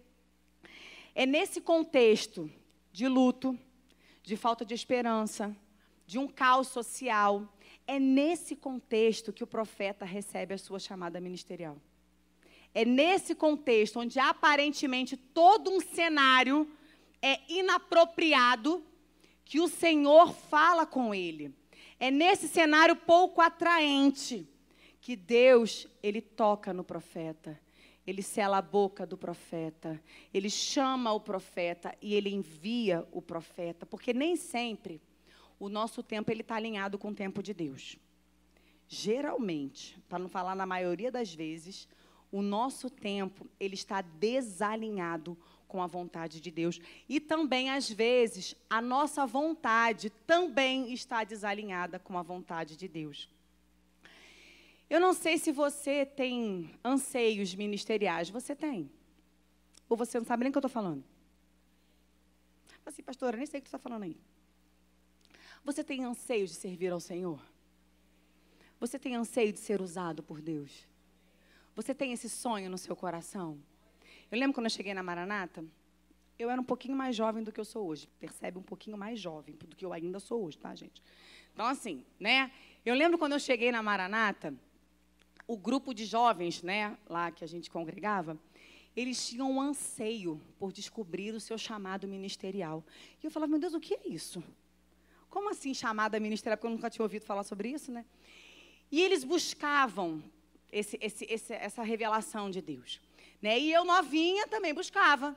[1.19, 2.51] É nesse contexto
[2.93, 3.59] de luto,
[4.23, 5.57] de falta de esperança,
[6.07, 7.49] de um caos social,
[7.87, 11.77] é nesse contexto que o profeta recebe a sua chamada ministerial.
[12.75, 16.70] É nesse contexto onde aparentemente todo um cenário
[17.22, 18.85] é inapropriado
[19.44, 21.55] que o Senhor fala com ele.
[21.99, 24.46] É nesse cenário pouco atraente
[25.01, 27.59] que Deus, ele toca no profeta.
[28.07, 30.01] Ele sela a boca do profeta,
[30.33, 35.01] ele chama o profeta e ele envia o profeta, porque nem sempre
[35.59, 37.97] o nosso tempo ele está alinhado com o tempo de Deus.
[38.88, 41.88] Geralmente, para não falar na maioria das vezes,
[42.31, 46.81] o nosso tempo ele está desalinhado com a vontade de Deus.
[47.09, 53.29] E também, às vezes, a nossa vontade também está desalinhada com a vontade de Deus.
[54.88, 58.31] Eu não sei se você tem anseios ministeriais.
[58.31, 58.88] Você tem?
[59.88, 61.05] Ou você não sabe nem o que eu estou falando?
[62.85, 64.16] Assim, pastora, nem sei o que você está falando aí.
[65.66, 67.40] Você tem anseio de servir ao Senhor?
[68.79, 70.87] Você tem anseio de ser usado por Deus?
[71.74, 73.59] Você tem esse sonho no seu coração?
[74.31, 75.64] Eu lembro quando eu cheguei na Maranata,
[76.38, 78.09] eu era um pouquinho mais jovem do que eu sou hoje.
[78.20, 81.02] Percebe um pouquinho mais jovem do que eu ainda sou hoje, tá, gente?
[81.52, 82.52] Então, assim, né?
[82.85, 84.55] Eu lembro quando eu cheguei na Maranata,
[85.48, 88.38] o grupo de jovens, né, lá que a gente congregava,
[88.94, 92.85] eles tinham um anseio por descobrir o seu chamado ministerial.
[93.20, 94.44] E eu falava, meu Deus, o que é isso?
[95.31, 96.57] Como assim chamada ministerial?
[96.57, 98.05] Porque eu nunca tinha ouvido falar sobre isso, né?
[98.91, 100.23] E eles buscavam
[100.71, 103.01] esse, esse, esse, essa revelação de Deus.
[103.41, 103.59] Né?
[103.59, 105.37] E eu novinha também buscava.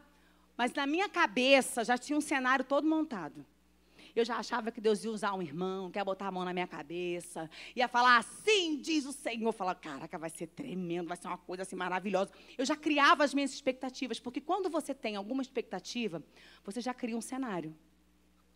[0.57, 3.45] Mas na minha cabeça já tinha um cenário todo montado.
[4.15, 6.51] Eu já achava que Deus ia usar um irmão, que ia botar a mão na
[6.51, 9.51] minha cabeça, ia falar assim, diz o Senhor.
[9.53, 12.31] Falar, caraca, vai ser tremendo, vai ser uma coisa assim maravilhosa.
[12.57, 16.21] Eu já criava as minhas expectativas, porque quando você tem alguma expectativa,
[16.63, 17.73] você já cria um cenário.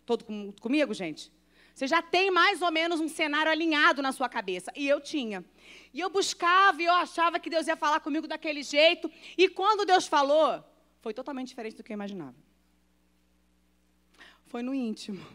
[0.05, 1.31] Todo com, comigo, gente?
[1.73, 4.71] Você já tem mais ou menos um cenário alinhado na sua cabeça.
[4.75, 5.43] E eu tinha.
[5.93, 9.09] E eu buscava e eu achava que Deus ia falar comigo daquele jeito.
[9.37, 10.63] E quando Deus falou,
[11.01, 12.35] foi totalmente diferente do que eu imaginava.
[14.45, 15.25] Foi no íntimo.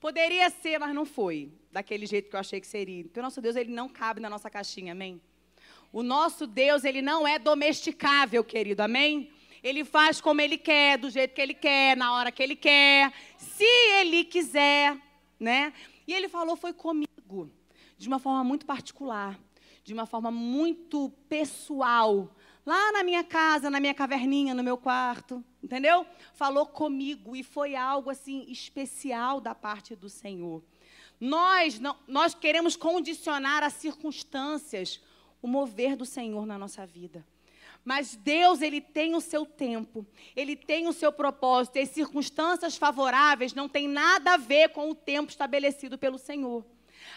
[0.00, 1.52] Poderia ser, mas não foi.
[1.70, 3.04] Daquele jeito que eu achei que seria.
[3.04, 5.20] Porque o nosso Deus, ele não cabe na nossa caixinha, amém?
[5.92, 9.30] O nosso Deus, ele não é domesticável, querido, amém?
[9.62, 13.12] Ele faz como ele quer, do jeito que ele quer, na hora que ele quer,
[13.36, 14.98] se ele quiser
[15.38, 15.72] né?
[16.06, 17.50] E ele falou foi comigo,
[17.96, 19.38] de uma forma muito particular,
[19.84, 22.34] de uma forma muito pessoal,
[22.66, 26.06] lá na minha casa, na minha caverninha, no meu quarto, entendeu?
[26.34, 30.62] Falou comigo e foi algo assim especial da parte do Senhor.
[31.20, 35.00] Nós não, nós queremos condicionar as circunstâncias
[35.40, 37.24] o mover do Senhor na nossa vida.
[37.88, 42.76] Mas Deus, ele tem o seu tempo, ele tem o seu propósito, e as circunstâncias
[42.76, 46.66] favoráveis não têm nada a ver com o tempo estabelecido pelo Senhor.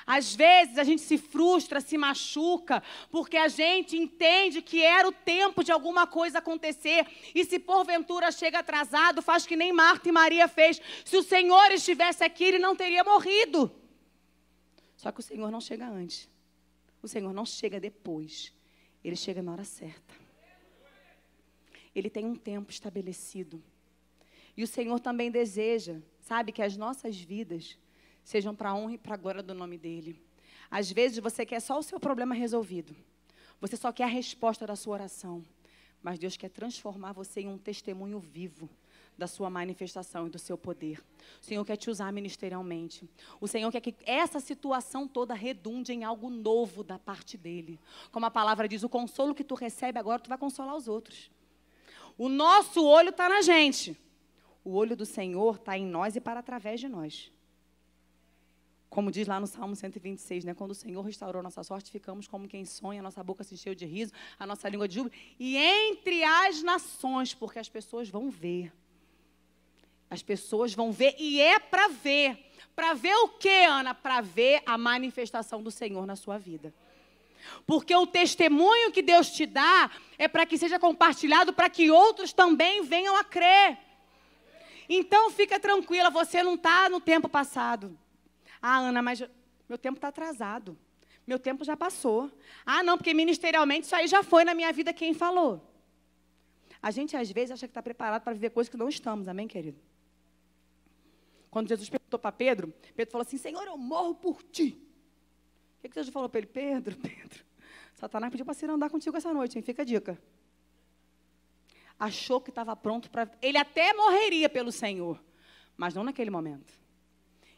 [0.07, 5.11] Às vezes a gente se frustra, se machuca, porque a gente entende que era o
[5.11, 7.05] tempo de alguma coisa acontecer,
[7.35, 10.81] e se porventura chega atrasado, faz que nem Marta e Maria fez.
[11.03, 13.69] Se o Senhor estivesse aqui, ele não teria morrido.
[14.95, 16.29] Só que o Senhor não chega antes.
[17.03, 18.53] O Senhor não chega depois.
[19.03, 20.20] Ele chega na hora certa
[21.93, 23.61] ele tem um tempo estabelecido.
[24.55, 27.77] E o Senhor também deseja, sabe, que as nossas vidas
[28.23, 30.21] sejam para a honra e para a glória do nome dEle.
[30.69, 32.95] Às vezes você quer só o seu problema resolvido.
[33.59, 35.43] Você só quer a resposta da sua oração.
[36.01, 38.69] Mas Deus quer transformar você em um testemunho vivo
[39.17, 40.99] da sua manifestação e do seu poder.
[41.39, 43.07] O Senhor quer te usar ministerialmente.
[43.39, 47.79] O Senhor quer que essa situação toda redunde em algo novo da parte dele.
[48.11, 51.29] Como a palavra diz, o consolo que tu recebe agora, tu vai consolar os outros.
[52.23, 53.97] O nosso olho está na gente.
[54.63, 57.31] O olho do Senhor está em nós e para através de nós.
[58.91, 60.53] Como diz lá no Salmo 126, né?
[60.53, 63.87] Quando o Senhor restaurou nossa sorte, ficamos como quem sonha, nossa boca se encheu de
[63.87, 65.15] riso, a nossa língua de júbilo.
[65.39, 68.71] E entre as nações, porque as pessoas vão ver.
[70.07, 72.37] As pessoas vão ver, e é para ver.
[72.75, 73.95] Para ver o que, Ana?
[73.95, 76.71] Para ver a manifestação do Senhor na sua vida.
[77.65, 82.33] Porque o testemunho que Deus te dá é para que seja compartilhado, para que outros
[82.33, 83.77] também venham a crer.
[84.87, 87.97] Então fica tranquila, você não está no tempo passado.
[88.61, 89.23] Ah, Ana, mas
[89.67, 90.77] meu tempo está atrasado.
[91.25, 92.31] Meu tempo já passou.
[92.65, 95.65] Ah, não, porque ministerialmente isso aí já foi na minha vida quem falou.
[96.81, 99.47] A gente às vezes acha que está preparado para viver coisas que não estamos, amém,
[99.47, 99.79] querido?
[101.49, 104.81] Quando Jesus perguntou para Pedro, Pedro falou assim: Senhor, eu morro por ti.
[105.81, 106.47] O que, que Jesus falou para ele?
[106.47, 107.43] Pedro, Pedro,
[107.95, 109.63] Satanás pediu para Ciro andar contigo essa noite, hein?
[109.63, 110.21] Fica a dica.
[111.99, 113.27] achou que estava pronto para.
[113.41, 115.19] Ele até morreria pelo Senhor,
[115.75, 116.71] mas não naquele momento.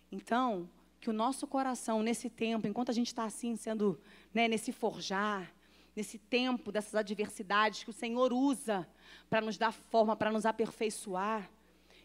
[0.09, 0.69] Então,
[1.01, 3.99] que o nosso coração, nesse tempo, enquanto a gente está assim, sendo,
[4.33, 5.53] né, nesse forjar,
[5.93, 8.87] nesse tempo dessas adversidades que o Senhor usa
[9.29, 11.51] para nos dar forma, para nos aperfeiçoar,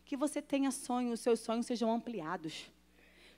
[0.05, 2.69] que você tenha sonhos, os seus sonhos sejam ampliados.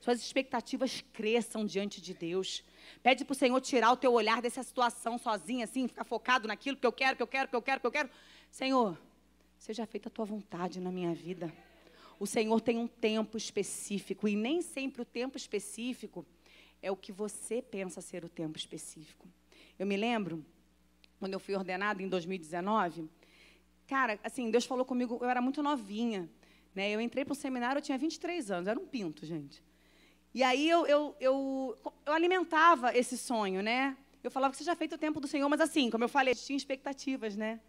[0.00, 2.64] Suas expectativas cresçam diante de Deus.
[3.02, 6.76] Pede para o Senhor tirar o teu olhar dessa situação sozinho, assim, ficar focado naquilo
[6.76, 8.10] que eu quero, que eu quero, que eu quero, que eu quero.
[8.50, 8.98] Senhor,
[9.58, 11.52] seja feita a tua vontade na minha vida.
[12.18, 16.26] O Senhor tem um tempo específico e nem sempre o tempo específico
[16.82, 19.26] é o que você pensa ser o tempo específico.
[19.78, 20.44] Eu me lembro,
[21.18, 23.08] quando eu fui ordenada em 2019,
[23.86, 26.28] cara, assim, Deus falou comigo, eu era muito novinha,
[26.74, 26.90] né?
[26.90, 29.62] Eu entrei para o seminário, eu tinha 23 anos, era um pinto, gente.
[30.32, 31.76] E aí eu, eu, eu,
[32.06, 33.96] eu alimentava esse sonho, né?
[34.22, 36.34] Eu falava que você já feito o tempo do Senhor, mas assim, como eu falei,
[36.34, 37.60] tinha expectativas, né?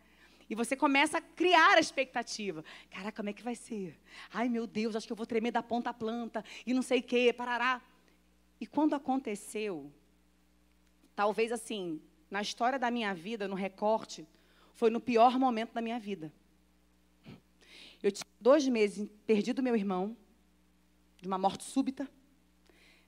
[0.49, 2.63] E você começa a criar a expectativa.
[2.89, 3.97] Caraca, como é que vai ser?
[4.33, 6.99] Ai, meu Deus, acho que eu vou tremer da ponta à planta e não sei
[6.99, 7.81] o quê, parará.
[8.59, 9.91] E quando aconteceu,
[11.15, 14.27] talvez assim, na história da minha vida, no recorte,
[14.73, 16.31] foi no pior momento da minha vida.
[18.03, 20.17] Eu tinha dois meses perdido meu irmão,
[21.21, 22.09] de uma morte súbita.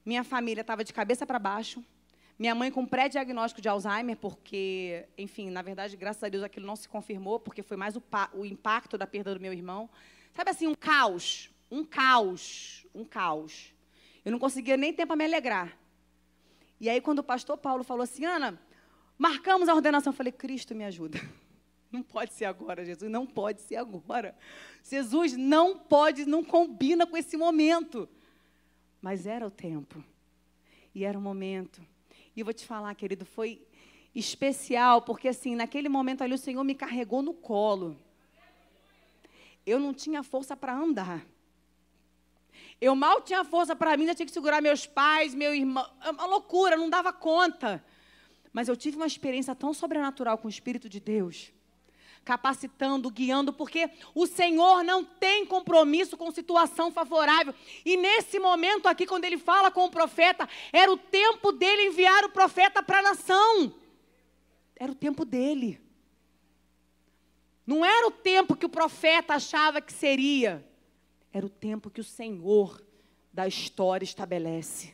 [0.06, 1.84] Minha família estava de cabeça para baixo.
[2.38, 6.76] Minha mãe com pré-diagnóstico de Alzheimer, porque, enfim, na verdade, graças a Deus aquilo não
[6.76, 9.90] se confirmou, porque foi mais o, o impacto da perda do meu irmão.
[10.34, 13.74] Sabe assim, um caos, um caos, um caos.
[14.26, 15.78] Eu não conseguia nem tempo para me alegrar.
[16.80, 18.60] E aí, quando o pastor Paulo falou assim, Ana,
[19.18, 21.20] marcamos a ordenação, eu falei, Cristo me ajuda.
[21.92, 24.36] Não pode ser agora, Jesus, não pode ser agora.
[24.84, 28.10] Jesus não pode, não combina com esse momento.
[29.04, 30.02] Mas era o tempo.
[30.96, 31.86] E era o momento.
[32.34, 33.62] E eu vou te falar, querido, foi
[34.16, 38.00] especial, porque assim, naquele momento ali o Senhor me carregou no colo.
[39.66, 41.22] Eu não tinha força para andar.
[42.80, 45.86] Eu mal tinha força para mim, já tinha que segurar meus pais, meu irmão.
[46.02, 47.84] É uma loucura, não dava conta.
[48.54, 51.52] Mas eu tive uma experiência tão sobrenatural com o Espírito de Deus
[52.24, 57.54] capacitando, guiando, porque o Senhor não tem compromisso com situação favorável.
[57.86, 62.24] E nesse momento aqui, quando ele fala com o profeta, era o tempo dele enviar
[62.26, 63.76] o profeta para a nação.
[64.76, 65.82] Era o tempo dele.
[67.66, 70.66] Não era o tempo que o profeta achava que seria.
[71.32, 72.82] Era o tempo que o Senhor
[73.32, 74.94] da história estabelece.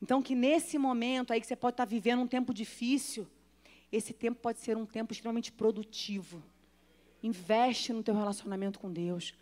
[0.00, 3.26] Então, que nesse momento aí que você pode estar vivendo um tempo difícil,
[3.96, 6.42] esse tempo pode ser um tempo extremamente produtivo.
[7.22, 9.34] Investe no teu relacionamento com Deus.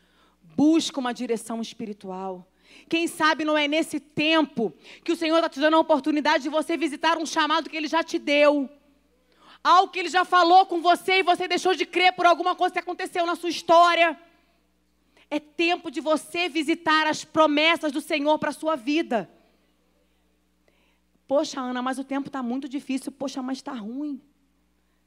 [0.57, 2.47] Busca uma direção espiritual.
[2.89, 6.49] Quem sabe não é nesse tempo que o Senhor está te dando a oportunidade de
[6.49, 8.69] você visitar um chamado que Ele já te deu.
[9.63, 12.73] Algo que Ele já falou com você e você deixou de crer por alguma coisa
[12.73, 14.19] que aconteceu na sua história.
[15.31, 19.31] É tempo de você visitar as promessas do Senhor para a sua vida.
[21.27, 23.11] Poxa, Ana, mas o tempo está muito difícil.
[23.11, 24.21] Poxa, mas está ruim.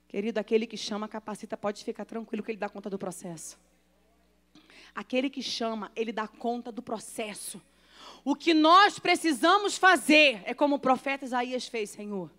[0.08, 3.60] Querido, aquele que chama, capacita, pode ficar tranquilo que ele dá conta do processo.
[4.96, 7.62] Aquele que chama, ele dá conta do processo.
[8.24, 12.32] O que nós precisamos fazer é como o profeta Isaías fez, Senhor.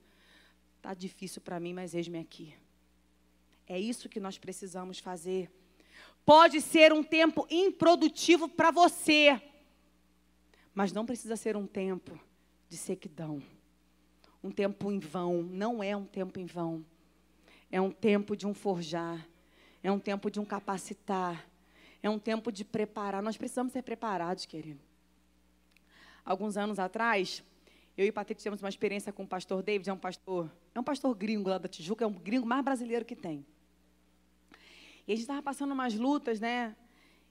[0.77, 2.55] Está difícil para mim, mas eis-me aqui.
[3.67, 5.51] É isso que nós precisamos fazer.
[6.25, 9.41] Pode ser um tempo improdutivo para você,
[10.75, 12.19] mas não precisa ser um tempo
[12.69, 13.43] de sequidão.
[14.43, 16.85] Um tempo em vão, não é um tempo em vão.
[17.71, 19.27] É um tempo de um forjar,
[19.83, 21.47] é um tempo de um capacitar,
[22.03, 23.23] é um tempo de preparar.
[23.23, 24.81] Nós precisamos ser preparados, querido.
[26.25, 27.43] Alguns anos atrás,
[27.97, 30.85] eu e o tivemos uma experiência com o pastor David, é um pastor, é um
[30.85, 33.45] pastor gringo lá da Tijuca, é um gringo mais brasileiro que tem.
[35.07, 36.77] E a gente estava passando umas lutas, né?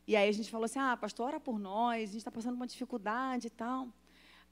[0.08, 2.56] E aí a gente falou assim: ah, pastor, ora por nós, a gente está passando
[2.56, 3.88] uma dificuldade e tal.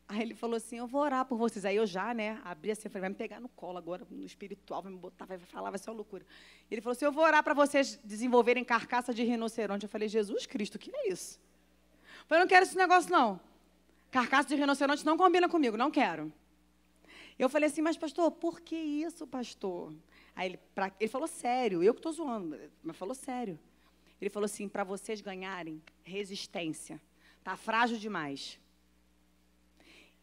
[0.07, 1.65] Aí ele falou assim: Eu vou orar por vocês.
[1.65, 4.81] Aí eu já, né, abri assim, falei: Vai me pegar no colo agora, no espiritual,
[4.81, 6.25] vai me botar, vai falar, vai ser uma loucura.
[6.69, 9.85] Ele falou assim: Eu vou orar para vocês desenvolverem carcaça de rinoceronte.
[9.85, 11.39] Eu falei: Jesus Cristo, que é isso?
[12.19, 13.39] Eu falei: Não quero esse negócio, não.
[14.11, 16.31] Carcaça de rinoceronte não combina comigo, não quero.
[17.37, 19.91] Eu falei assim: Mas, pastor, por que isso, pastor?
[20.35, 23.59] Aí ele, pra, ele falou sério, eu que estou zoando, mas falou sério.
[24.21, 27.01] Ele falou assim: Para vocês ganharem resistência,
[27.43, 28.59] tá frágil demais.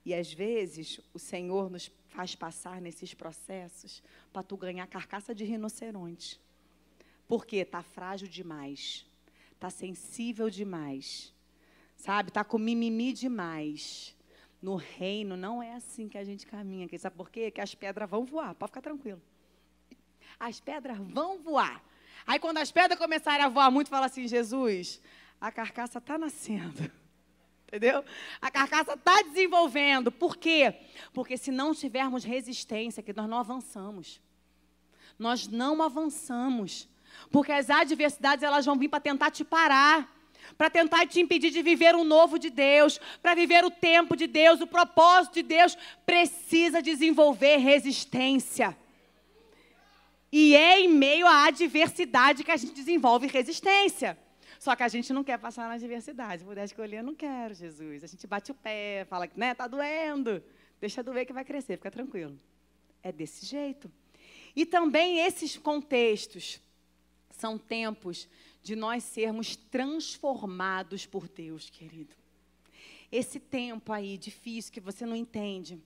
[0.05, 5.45] E às vezes o Senhor nos faz passar nesses processos para tu ganhar carcaça de
[5.45, 6.41] rinoceronte.
[7.29, 9.07] Porque está frágil demais,
[9.53, 11.33] está sensível demais,
[11.97, 12.29] sabe?
[12.29, 14.15] Está com mimimi demais.
[14.61, 16.89] No reino não é assim que a gente caminha.
[16.99, 17.51] Sabe por quê?
[17.51, 19.23] Que as pedras vão voar, pode ficar tranquilo.
[20.39, 21.83] As pedras vão voar.
[22.27, 25.01] Aí quando as pedras começarem a voar muito, fala assim: Jesus,
[25.41, 26.91] a carcaça está nascendo.
[27.73, 28.05] Entendeu?
[28.39, 30.13] A carcaça está desenvolvendo.
[30.13, 30.75] Por quê?
[31.15, 34.21] Porque se não tivermos resistência, que nós não avançamos.
[35.19, 36.87] Nós não avançamos.
[37.31, 40.07] Porque as adversidades elas vão vir para tentar te parar
[40.59, 44.27] para tentar te impedir de viver o novo de Deus, para viver o tempo de
[44.27, 48.77] Deus, o propósito de Deus, precisa desenvolver resistência.
[50.31, 54.19] E é em meio à adversidade que a gente desenvolve resistência.
[54.63, 56.43] Só que a gente não quer passar na adversidade.
[56.43, 58.05] Se puder escolher, eu não quero, Jesus.
[58.05, 60.41] A gente bate o pé, fala que né, tá doendo.
[60.81, 62.39] Deixa doer que vai crescer, fica tranquilo.
[63.03, 63.91] É desse jeito.
[64.55, 66.61] E também esses contextos
[67.29, 68.29] são tempos
[68.63, 72.15] de nós sermos transformados por Deus, querido.
[73.11, 75.83] Esse tempo aí difícil que você não entende,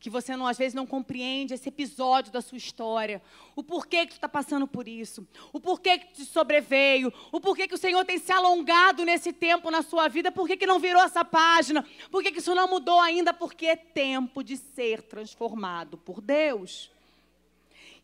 [0.00, 3.20] que você não, às vezes não compreende esse episódio da sua história,
[3.56, 7.66] o porquê que tu está passando por isso, o porquê que te sobreveio, o porquê
[7.66, 11.02] que o Senhor tem se alongado nesse tempo na sua vida, por que não virou
[11.02, 16.20] essa página, por que isso não mudou ainda, porque é tempo de ser transformado por
[16.20, 16.90] Deus.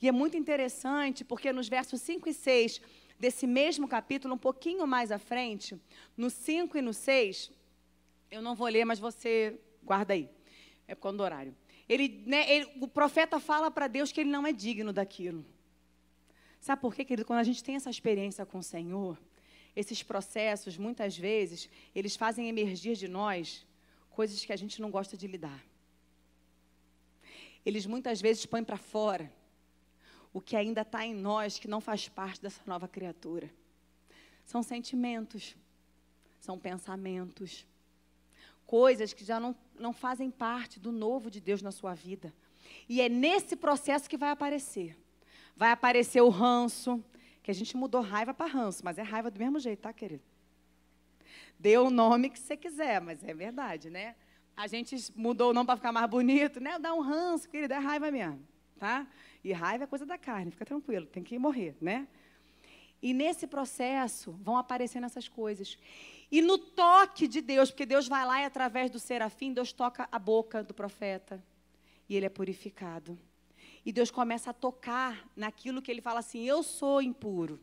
[0.02, 2.80] E é muito interessante, porque nos versos 5 e 6
[3.18, 5.80] desse mesmo capítulo, um pouquinho mais à frente,
[6.16, 7.52] no 5 e no 6,
[8.30, 10.28] eu não vou ler, mas você guarda aí,
[10.88, 11.56] é por conta do horário.
[11.88, 15.44] Ele, né, ele, o profeta fala para Deus que ele não é digno daquilo.
[16.60, 17.26] Sabe por quê, querido?
[17.26, 19.20] Quando a gente tem essa experiência com o Senhor,
[19.76, 23.66] esses processos, muitas vezes, eles fazem emergir de nós
[24.10, 25.62] coisas que a gente não gosta de lidar.
[27.66, 29.30] Eles muitas vezes põem para fora
[30.32, 33.50] o que ainda está em nós, que não faz parte dessa nova criatura.
[34.44, 35.56] São sentimentos,
[36.40, 37.66] são pensamentos,
[38.66, 42.32] coisas que já não, não fazem parte do novo de Deus na sua vida.
[42.88, 44.96] E é nesse processo que vai aparecer.
[45.56, 47.02] Vai aparecer o ranço,
[47.42, 50.22] que a gente mudou raiva para ranço, mas é raiva do mesmo jeito, tá, querido?
[51.58, 54.16] Dê o nome que você quiser, mas é verdade, né?
[54.56, 56.78] A gente mudou o nome para ficar mais bonito, né?
[56.78, 58.40] Dá um ranço, querido, é raiva mesmo,
[58.78, 59.06] tá?
[59.42, 62.08] E raiva é coisa da carne, fica tranquilo, tem que morrer, né?
[63.02, 65.78] E nesse processo vão aparecendo essas coisas.
[66.34, 70.08] E no toque de Deus, porque Deus vai lá e através do serafim, Deus toca
[70.10, 71.40] a boca do profeta.
[72.08, 73.16] E ele é purificado.
[73.86, 77.60] E Deus começa a tocar naquilo que ele fala assim: Eu sou impuro.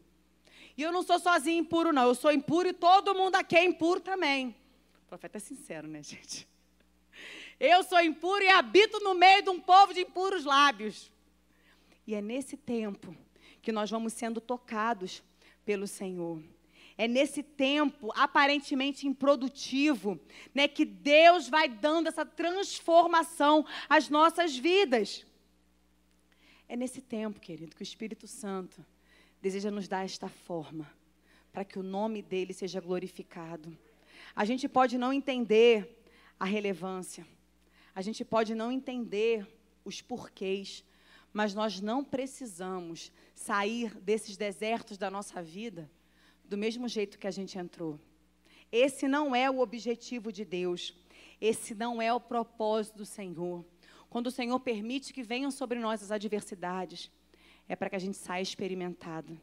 [0.77, 2.07] E eu não sou sozinho impuro, não.
[2.07, 4.55] Eu sou impuro e todo mundo aqui é impuro também.
[5.03, 6.47] O profeta é sincero, né, gente?
[7.59, 11.11] Eu sou impuro e habito no meio de um povo de impuros lábios.
[12.07, 13.13] E é nesse tempo
[13.61, 15.21] que nós vamos sendo tocados
[15.65, 16.41] pelo Senhor.
[16.97, 20.19] É nesse tempo aparentemente improdutivo,
[20.53, 25.25] né, que Deus vai dando essa transformação às nossas vidas.
[26.67, 28.85] É nesse tempo, querido, que o Espírito Santo
[29.41, 30.89] deseja nos dar esta forma,
[31.51, 33.77] para que o nome dele seja glorificado.
[34.35, 36.03] A gente pode não entender
[36.39, 37.25] a relevância,
[37.93, 39.45] a gente pode não entender
[39.83, 40.83] os porquês,
[41.33, 45.89] mas nós não precisamos sair desses desertos da nossa vida
[46.51, 47.97] do mesmo jeito que a gente entrou.
[48.69, 50.93] Esse não é o objetivo de Deus.
[51.39, 53.63] Esse não é o propósito do Senhor.
[54.09, 57.09] Quando o Senhor permite que venham sobre nós as adversidades,
[57.69, 59.39] é para que a gente saia experimentado.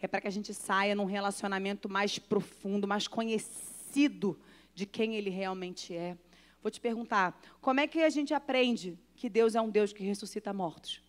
[0.00, 4.40] É para que a gente saia num relacionamento mais profundo, mais conhecido
[4.74, 6.16] de quem Ele realmente é.
[6.62, 10.02] Vou te perguntar, como é que a gente aprende que Deus é um Deus que
[10.02, 11.02] ressuscita mortos?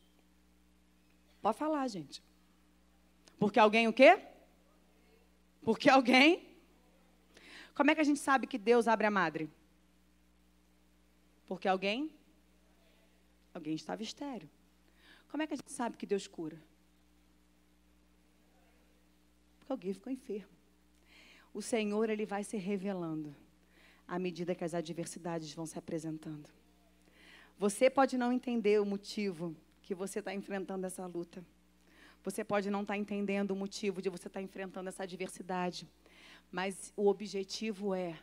[1.41, 2.21] Pode falar, gente.
[3.39, 4.19] Porque alguém o quê?
[5.70, 6.49] Porque alguém.
[7.76, 9.47] Como é que a gente sabe que Deus abre a madre?
[11.45, 12.09] Porque alguém.
[13.53, 14.49] Alguém estava estéreo.
[15.30, 16.59] Como é que a gente sabe que Deus cura?
[19.59, 20.49] Porque alguém ficou enfermo.
[21.53, 23.36] O Senhor, Ele vai se revelando
[24.07, 26.49] à medida que as adversidades vão se apresentando.
[27.59, 31.45] Você pode não entender o motivo que você está enfrentando essa luta.
[32.24, 35.88] Você pode não estar tá entendendo o motivo de você estar tá enfrentando essa adversidade,
[36.51, 38.17] mas o objetivo é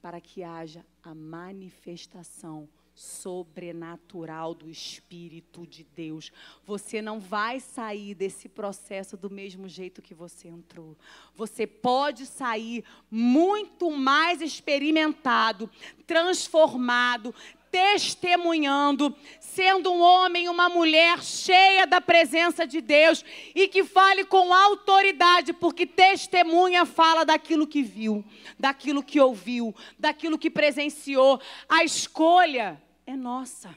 [0.00, 6.30] para que haja a manifestação sobrenatural do Espírito de Deus.
[6.64, 10.96] Você não vai sair desse processo do mesmo jeito que você entrou.
[11.34, 15.68] Você pode sair muito mais experimentado,
[16.06, 17.34] transformado,
[17.74, 24.54] testemunhando, sendo um homem, uma mulher cheia da presença de Deus e que fale com
[24.54, 28.24] autoridade, porque testemunha fala daquilo que viu,
[28.56, 31.40] daquilo que ouviu, daquilo que presenciou.
[31.68, 33.76] A escolha é nossa.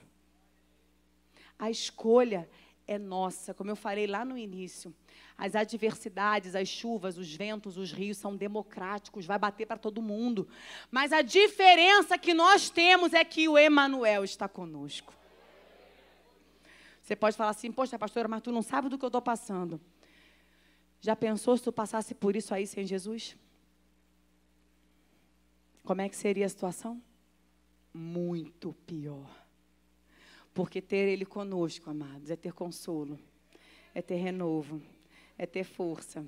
[1.58, 2.48] A escolha
[2.86, 4.94] é nossa, como eu falei lá no início.
[5.38, 10.48] As adversidades, as chuvas, os ventos, os rios são democráticos, vai bater para todo mundo.
[10.90, 15.14] Mas a diferença que nós temos é que o Emanuel está conosco.
[17.04, 19.80] Você pode falar assim, poxa, pastora, mas tu não sabe do que eu estou passando.
[21.00, 23.38] Já pensou se tu passasse por isso aí sem Jesus?
[25.84, 27.02] Como é que seria a situação?
[27.94, 29.30] Muito pior.
[30.54, 33.20] Porque ter Ele conosco, amados, é ter consolo,
[33.94, 34.82] é ter renovo,
[35.38, 36.26] é ter força,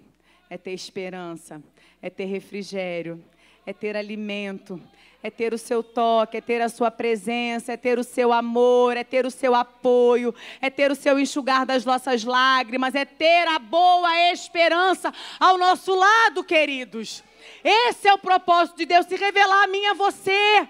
[0.49, 1.61] é ter esperança,
[2.01, 3.23] é ter refrigério,
[3.65, 4.81] é ter alimento,
[5.21, 8.95] é ter o seu toque, é ter a sua presença, é ter o seu amor,
[8.95, 13.47] é ter o seu apoio, é ter o seu enxugar das nossas lágrimas, é ter
[13.47, 17.23] a boa esperança ao nosso lado, queridos.
[17.63, 20.67] Esse é o propósito de Deus, se revelar a mim a você.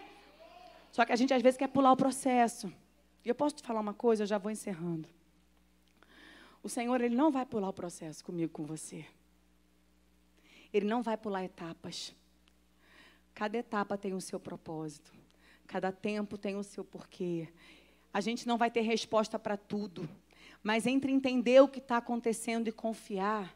[0.91, 2.73] Só que a gente às vezes quer pular o processo.
[3.23, 5.07] E eu posso te falar uma coisa, eu já vou encerrando.
[6.61, 9.05] O Senhor, Ele não vai pular o processo comigo, com você.
[10.73, 12.13] Ele não vai pular etapas.
[13.33, 15.11] Cada etapa tem o seu propósito.
[15.65, 17.47] Cada tempo tem o seu porquê.
[18.13, 20.09] A gente não vai ter resposta para tudo.
[20.61, 23.55] Mas entre entender o que está acontecendo e confiar,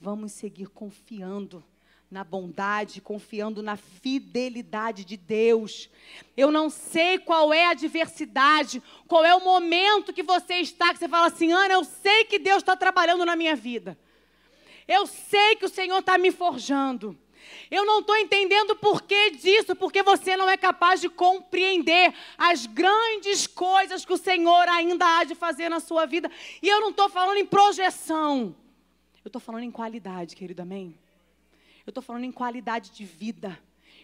[0.00, 1.62] vamos seguir confiando
[2.10, 5.90] na bondade, confiando na fidelidade de Deus.
[6.36, 10.98] Eu não sei qual é a adversidade, qual é o momento que você está, que
[10.98, 13.98] você fala assim, Ana, eu sei que Deus está trabalhando na minha vida.
[14.86, 17.18] Eu sei que o Senhor está me forjando.
[17.70, 22.66] Eu não estou entendendo o porquê disso, porque você não é capaz de compreender as
[22.66, 26.30] grandes coisas que o Senhor ainda há de fazer na sua vida.
[26.62, 28.54] E eu não estou falando em projeção,
[29.24, 30.96] eu estou falando em qualidade, querido, amém?
[31.86, 33.56] Eu estou falando em qualidade de vida.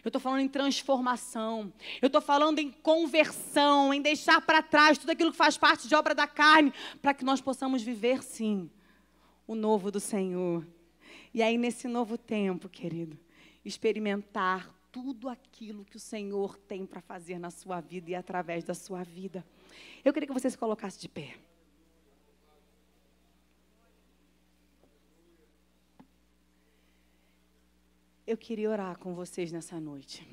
[0.03, 1.71] Eu estou falando em transformação.
[2.01, 5.93] Eu estou falando em conversão, em deixar para trás tudo aquilo que faz parte de
[5.93, 8.69] obra da carne, para que nós possamos viver, sim,
[9.45, 10.65] o novo do Senhor.
[11.33, 13.19] E aí, nesse novo tempo, querido,
[13.65, 18.73] experimentar tudo aquilo que o Senhor tem para fazer na sua vida e através da
[18.73, 19.43] sua vida.
[20.05, 21.35] Eu queria que você se colocasse de pé.
[28.25, 30.25] Eu queria orar com vocês nessa noite.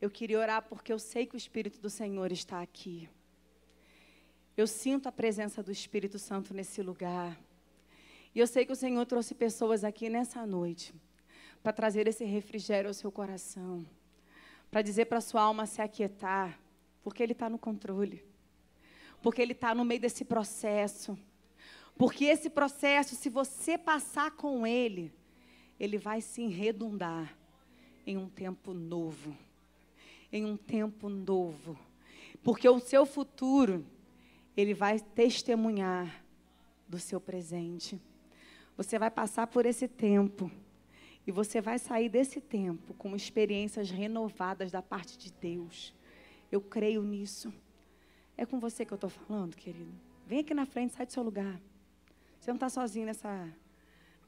[0.00, 3.08] Eu queria orar porque eu sei que o Espírito do Senhor está aqui.
[4.56, 7.36] Eu sinto a presença do Espírito Santo nesse lugar.
[8.32, 10.94] E eu sei que o Senhor trouxe pessoas aqui nessa noite
[11.60, 13.84] para trazer esse refrigério ao seu coração,
[14.70, 16.56] para dizer para sua alma se aquietar,
[17.02, 18.24] porque Ele está no controle,
[19.20, 21.18] porque Ele está no meio desse processo,
[21.98, 25.12] porque esse processo, se você passar com Ele,
[25.80, 27.36] Ele vai se redundar
[28.06, 29.36] em um tempo novo,
[30.30, 31.76] em um tempo novo,
[32.42, 33.84] porque o seu futuro,
[34.56, 36.22] Ele vai testemunhar
[36.86, 38.00] do seu presente.
[38.76, 40.50] Você vai passar por esse tempo.
[41.26, 45.94] E você vai sair desse tempo com experiências renovadas da parte de Deus.
[46.50, 47.52] Eu creio nisso.
[48.36, 49.92] É com você que eu estou falando, querido.
[50.26, 51.60] Vem aqui na frente, sai do seu lugar.
[52.40, 53.48] Você não está sozinho nessa,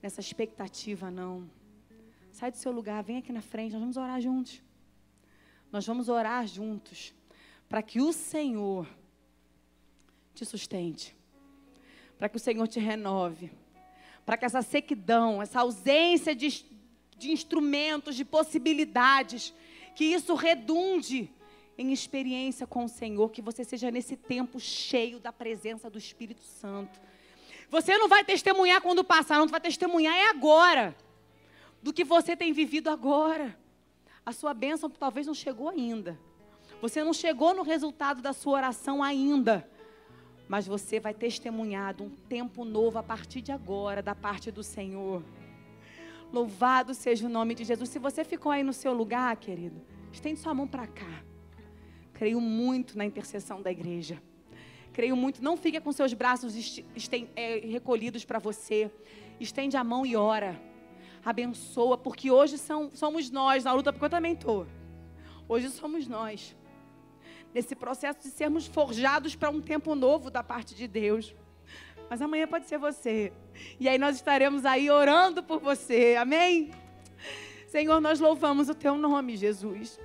[0.02, 1.48] nessa expectativa, não.
[2.30, 4.62] Sai do seu lugar, vem aqui na frente, nós vamos orar juntos.
[5.70, 7.14] Nós vamos orar juntos
[7.68, 8.86] para que o Senhor
[10.34, 11.16] te sustente,
[12.18, 13.50] para que o Senhor te renove,
[14.26, 16.48] para que essa sequidão, essa ausência de
[17.22, 19.54] de instrumentos, de possibilidades,
[19.94, 21.30] que isso redunde
[21.78, 26.42] em experiência com o Senhor, que você seja nesse tempo cheio da presença do Espírito
[26.42, 27.00] Santo.
[27.72, 30.94] Você não vai testemunhar quando passar, não vai testemunhar é agora,
[31.82, 33.58] do que você tem vivido agora.
[34.26, 36.20] A sua bênção talvez não chegou ainda.
[36.82, 39.66] Você não chegou no resultado da sua oração ainda.
[40.46, 44.62] Mas você vai testemunhar de um tempo novo a partir de agora, da parte do
[44.62, 45.22] Senhor.
[46.30, 47.88] Louvado seja o nome de Jesus.
[47.88, 49.80] Se você ficou aí no seu lugar, querido,
[50.12, 51.24] estende sua mão para cá.
[52.12, 54.22] Creio muito na intercessão da igreja.
[54.92, 55.42] Creio muito.
[55.42, 56.54] Não fique com seus braços
[57.36, 58.90] é, recolhidos para você.
[59.40, 60.60] Estende a mão e ora.
[61.24, 64.66] Abençoa, porque hoje são, somos nós na luta, porque eu também estou.
[65.48, 66.56] Hoje somos nós.
[67.54, 71.34] Nesse processo de sermos forjados para um tempo novo da parte de Deus
[72.12, 73.32] mas amanhã pode ser você.
[73.80, 76.14] E aí nós estaremos aí orando por você.
[76.20, 76.70] Amém?
[77.66, 79.98] Senhor, nós louvamos o teu nome, Jesus.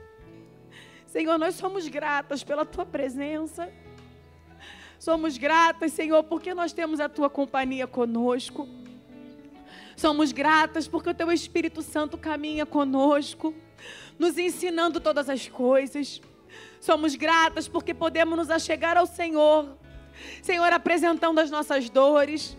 [1.05, 3.69] Senhor, nós somos gratas pela tua presença.
[4.99, 8.67] Somos gratas, Senhor, porque nós temos a tua companhia conosco.
[9.95, 13.53] Somos gratas porque o teu Espírito Santo caminha conosco,
[14.17, 16.21] nos ensinando todas as coisas.
[16.79, 19.77] Somos gratas porque podemos nos achegar ao Senhor
[20.41, 22.57] Senhor, apresentando as nossas dores,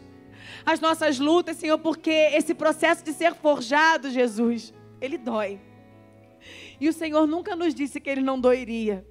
[0.65, 5.61] as nossas lutas, Senhor, porque esse processo de ser forjado, Jesus, ele dói.
[6.81, 9.07] E o Senhor nunca nos disse que ele não doeria.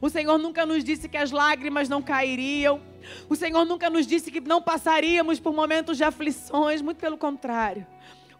[0.00, 2.80] O Senhor nunca nos disse que as lágrimas não cairiam.
[3.28, 7.86] O Senhor nunca nos disse que não passaríamos por momentos de aflições, muito pelo contrário.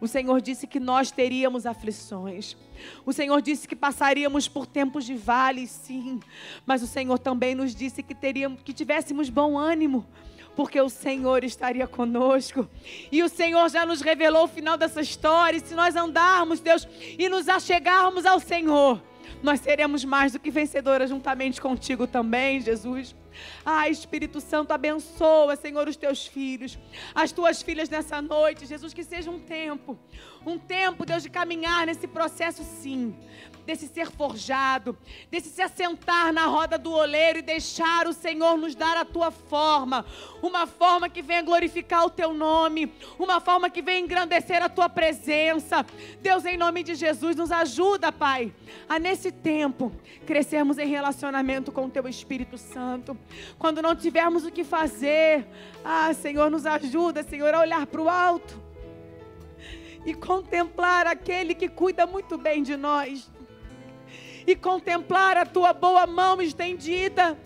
[0.03, 2.57] O Senhor disse que nós teríamos aflições.
[3.05, 6.19] O Senhor disse que passaríamos por tempos de vale, sim.
[6.65, 10.05] Mas o Senhor também nos disse que teríamos, que tivéssemos bom ânimo,
[10.57, 12.67] porque o Senhor estaria conosco.
[13.13, 15.57] E o Senhor já nos revelou o final dessa história.
[15.57, 16.85] E se nós andarmos, Deus,
[17.17, 19.01] e nos achegarmos ao Senhor,
[19.43, 23.13] nós seremos mais do que vencedoras juntamente contigo também, Jesus.
[23.65, 26.79] Ah, Espírito Santo, abençoa, Senhor, os teus filhos,
[27.13, 29.99] as tuas filhas nessa noite, Jesus, que seja um tempo,
[30.45, 33.13] um tempo, Deus, de caminhar nesse processo, sim,
[33.65, 34.97] desse ser forjado,
[35.31, 39.31] desse se assentar na roda do oleiro e deixar o Senhor nos dar a tua
[39.31, 40.05] forma,
[40.41, 44.89] uma forma que venha glorificar o teu nome, uma forma que venha engrandecer a tua
[44.89, 45.85] presença.
[46.21, 48.53] Deus, em nome de Jesus, nos ajuda, Pai,
[48.87, 49.91] a nesse tempo
[50.25, 53.17] crescermos em relacionamento com o teu Espírito Santo.
[53.57, 55.45] Quando não tivermos o que fazer,
[55.83, 58.61] ah, Senhor, nos ajuda, Senhor, a olhar para o alto
[60.05, 63.31] e contemplar aquele que cuida muito bem de nós
[64.45, 67.37] e contemplar a tua boa mão estendida,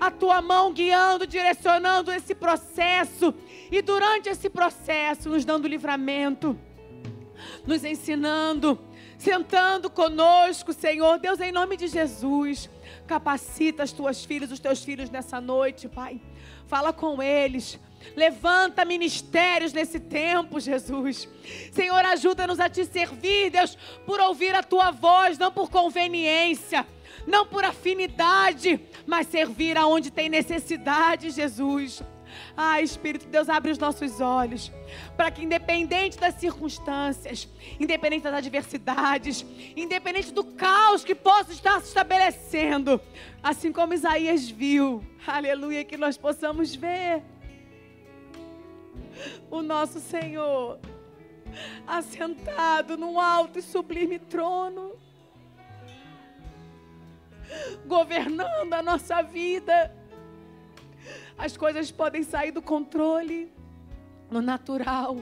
[0.00, 3.34] a tua mão guiando, direcionando esse processo.
[3.70, 6.58] E durante esse processo nos dando livramento,
[7.66, 8.78] nos ensinando,
[9.18, 12.70] sentando conosco, Senhor, Deus, em nome de Jesus,
[13.06, 16.20] capacita as tuas filhas, os teus filhos nessa noite, Pai.
[16.66, 17.78] Fala com eles
[18.16, 21.28] Levanta ministérios nesse tempo, Jesus.
[21.72, 23.76] Senhor, ajuda-nos a te servir, Deus,
[24.06, 26.86] por ouvir a tua voz, não por conveniência,
[27.26, 32.02] não por afinidade, mas servir aonde tem necessidade, Jesus.
[32.56, 34.70] Ah, Espírito Deus, abre os nossos olhos
[35.16, 37.48] para que, independente das circunstâncias,
[37.78, 39.44] independente das adversidades,
[39.76, 43.00] independente do caos que possa estar se estabelecendo,
[43.42, 47.22] assim como Isaías viu, aleluia, que nós possamos ver
[49.50, 50.78] o nosso Senhor
[51.86, 54.92] assentado num alto e sublime trono,
[57.86, 59.94] governando a nossa vida.
[61.36, 63.52] As coisas podem sair do controle
[64.30, 65.16] no natural,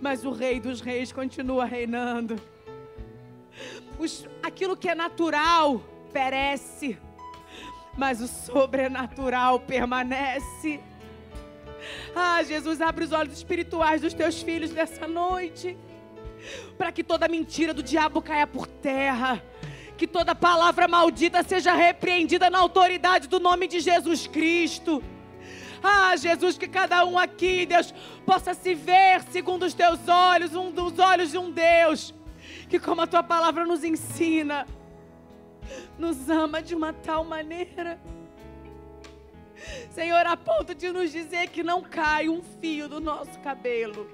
[0.00, 2.40] mas o Rei dos Reis continua reinando.
[3.98, 5.80] Os, aquilo que é natural
[6.12, 6.98] perece,
[7.96, 10.80] mas o sobrenatural permanece.
[12.14, 15.76] Ah, Jesus, abre os olhos espirituais dos teus filhos nessa noite,
[16.76, 19.42] para que toda mentira do diabo caia por terra.
[19.96, 25.02] Que toda palavra maldita seja repreendida na autoridade do nome de Jesus Cristo.
[25.82, 27.92] Ah, Jesus, que cada um aqui, Deus,
[28.24, 32.14] possa se ver segundo os teus olhos, um dos olhos de um Deus,
[32.68, 34.66] que, como a tua palavra nos ensina,
[35.98, 38.00] nos ama de uma tal maneira
[39.90, 44.08] Senhor, a ponto de nos dizer que não cai um fio do nosso cabelo.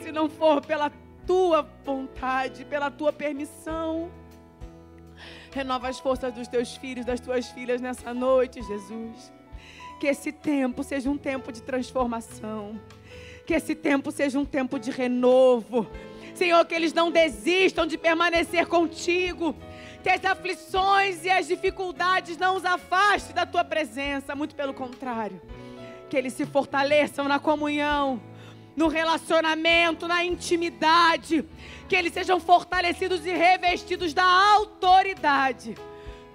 [0.00, 0.90] Se não for pela
[1.26, 4.10] tua vontade, pela tua permissão.
[5.52, 9.32] Renova as forças dos teus filhos, das tuas filhas nessa noite, Jesus.
[9.98, 12.80] Que esse tempo seja um tempo de transformação.
[13.46, 15.86] Que esse tempo seja um tempo de renovo.
[16.34, 19.56] Senhor, que eles não desistam de permanecer contigo
[20.06, 25.42] que as aflições e as dificuldades não os afastem da tua presença, muito pelo contrário,
[26.08, 28.22] que eles se fortaleçam na comunhão,
[28.76, 31.44] no relacionamento, na intimidade,
[31.88, 35.74] que eles sejam fortalecidos e revestidos da autoridade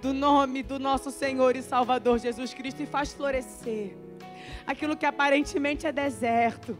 [0.02, 3.96] do nome do nosso Senhor e Salvador Jesus Cristo e faz florescer
[4.66, 6.76] aquilo que aparentemente é deserto,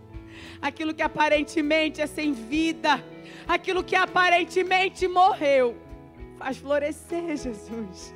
[0.61, 3.03] aquilo que aparentemente é sem vida,
[3.49, 5.91] aquilo que aparentemente morreu
[6.43, 8.13] Faz florescer, Jesus.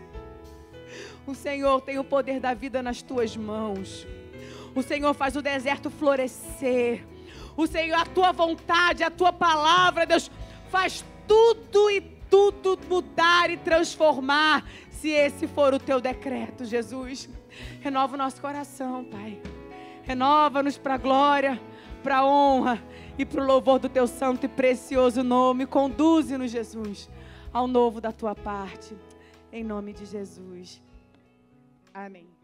[1.24, 4.04] O Senhor tem o poder da vida nas tuas mãos.
[4.74, 7.06] O Senhor faz o deserto florescer.
[7.56, 10.28] O Senhor, a tua vontade, a tua palavra, Deus,
[10.70, 17.28] faz tudo e tudo mudar e transformar, se esse for o teu decreto, Jesus.
[17.80, 19.40] Renova o nosso coração, Pai.
[20.02, 21.60] Renova-nos para a glória,
[22.02, 22.82] para a honra
[23.16, 25.64] e para o louvor do teu santo e precioso nome.
[25.64, 27.08] Conduze-nos, Jesus
[27.56, 28.94] ao novo da tua parte.
[29.50, 30.82] Em nome de Jesus.
[31.94, 32.35] Amém.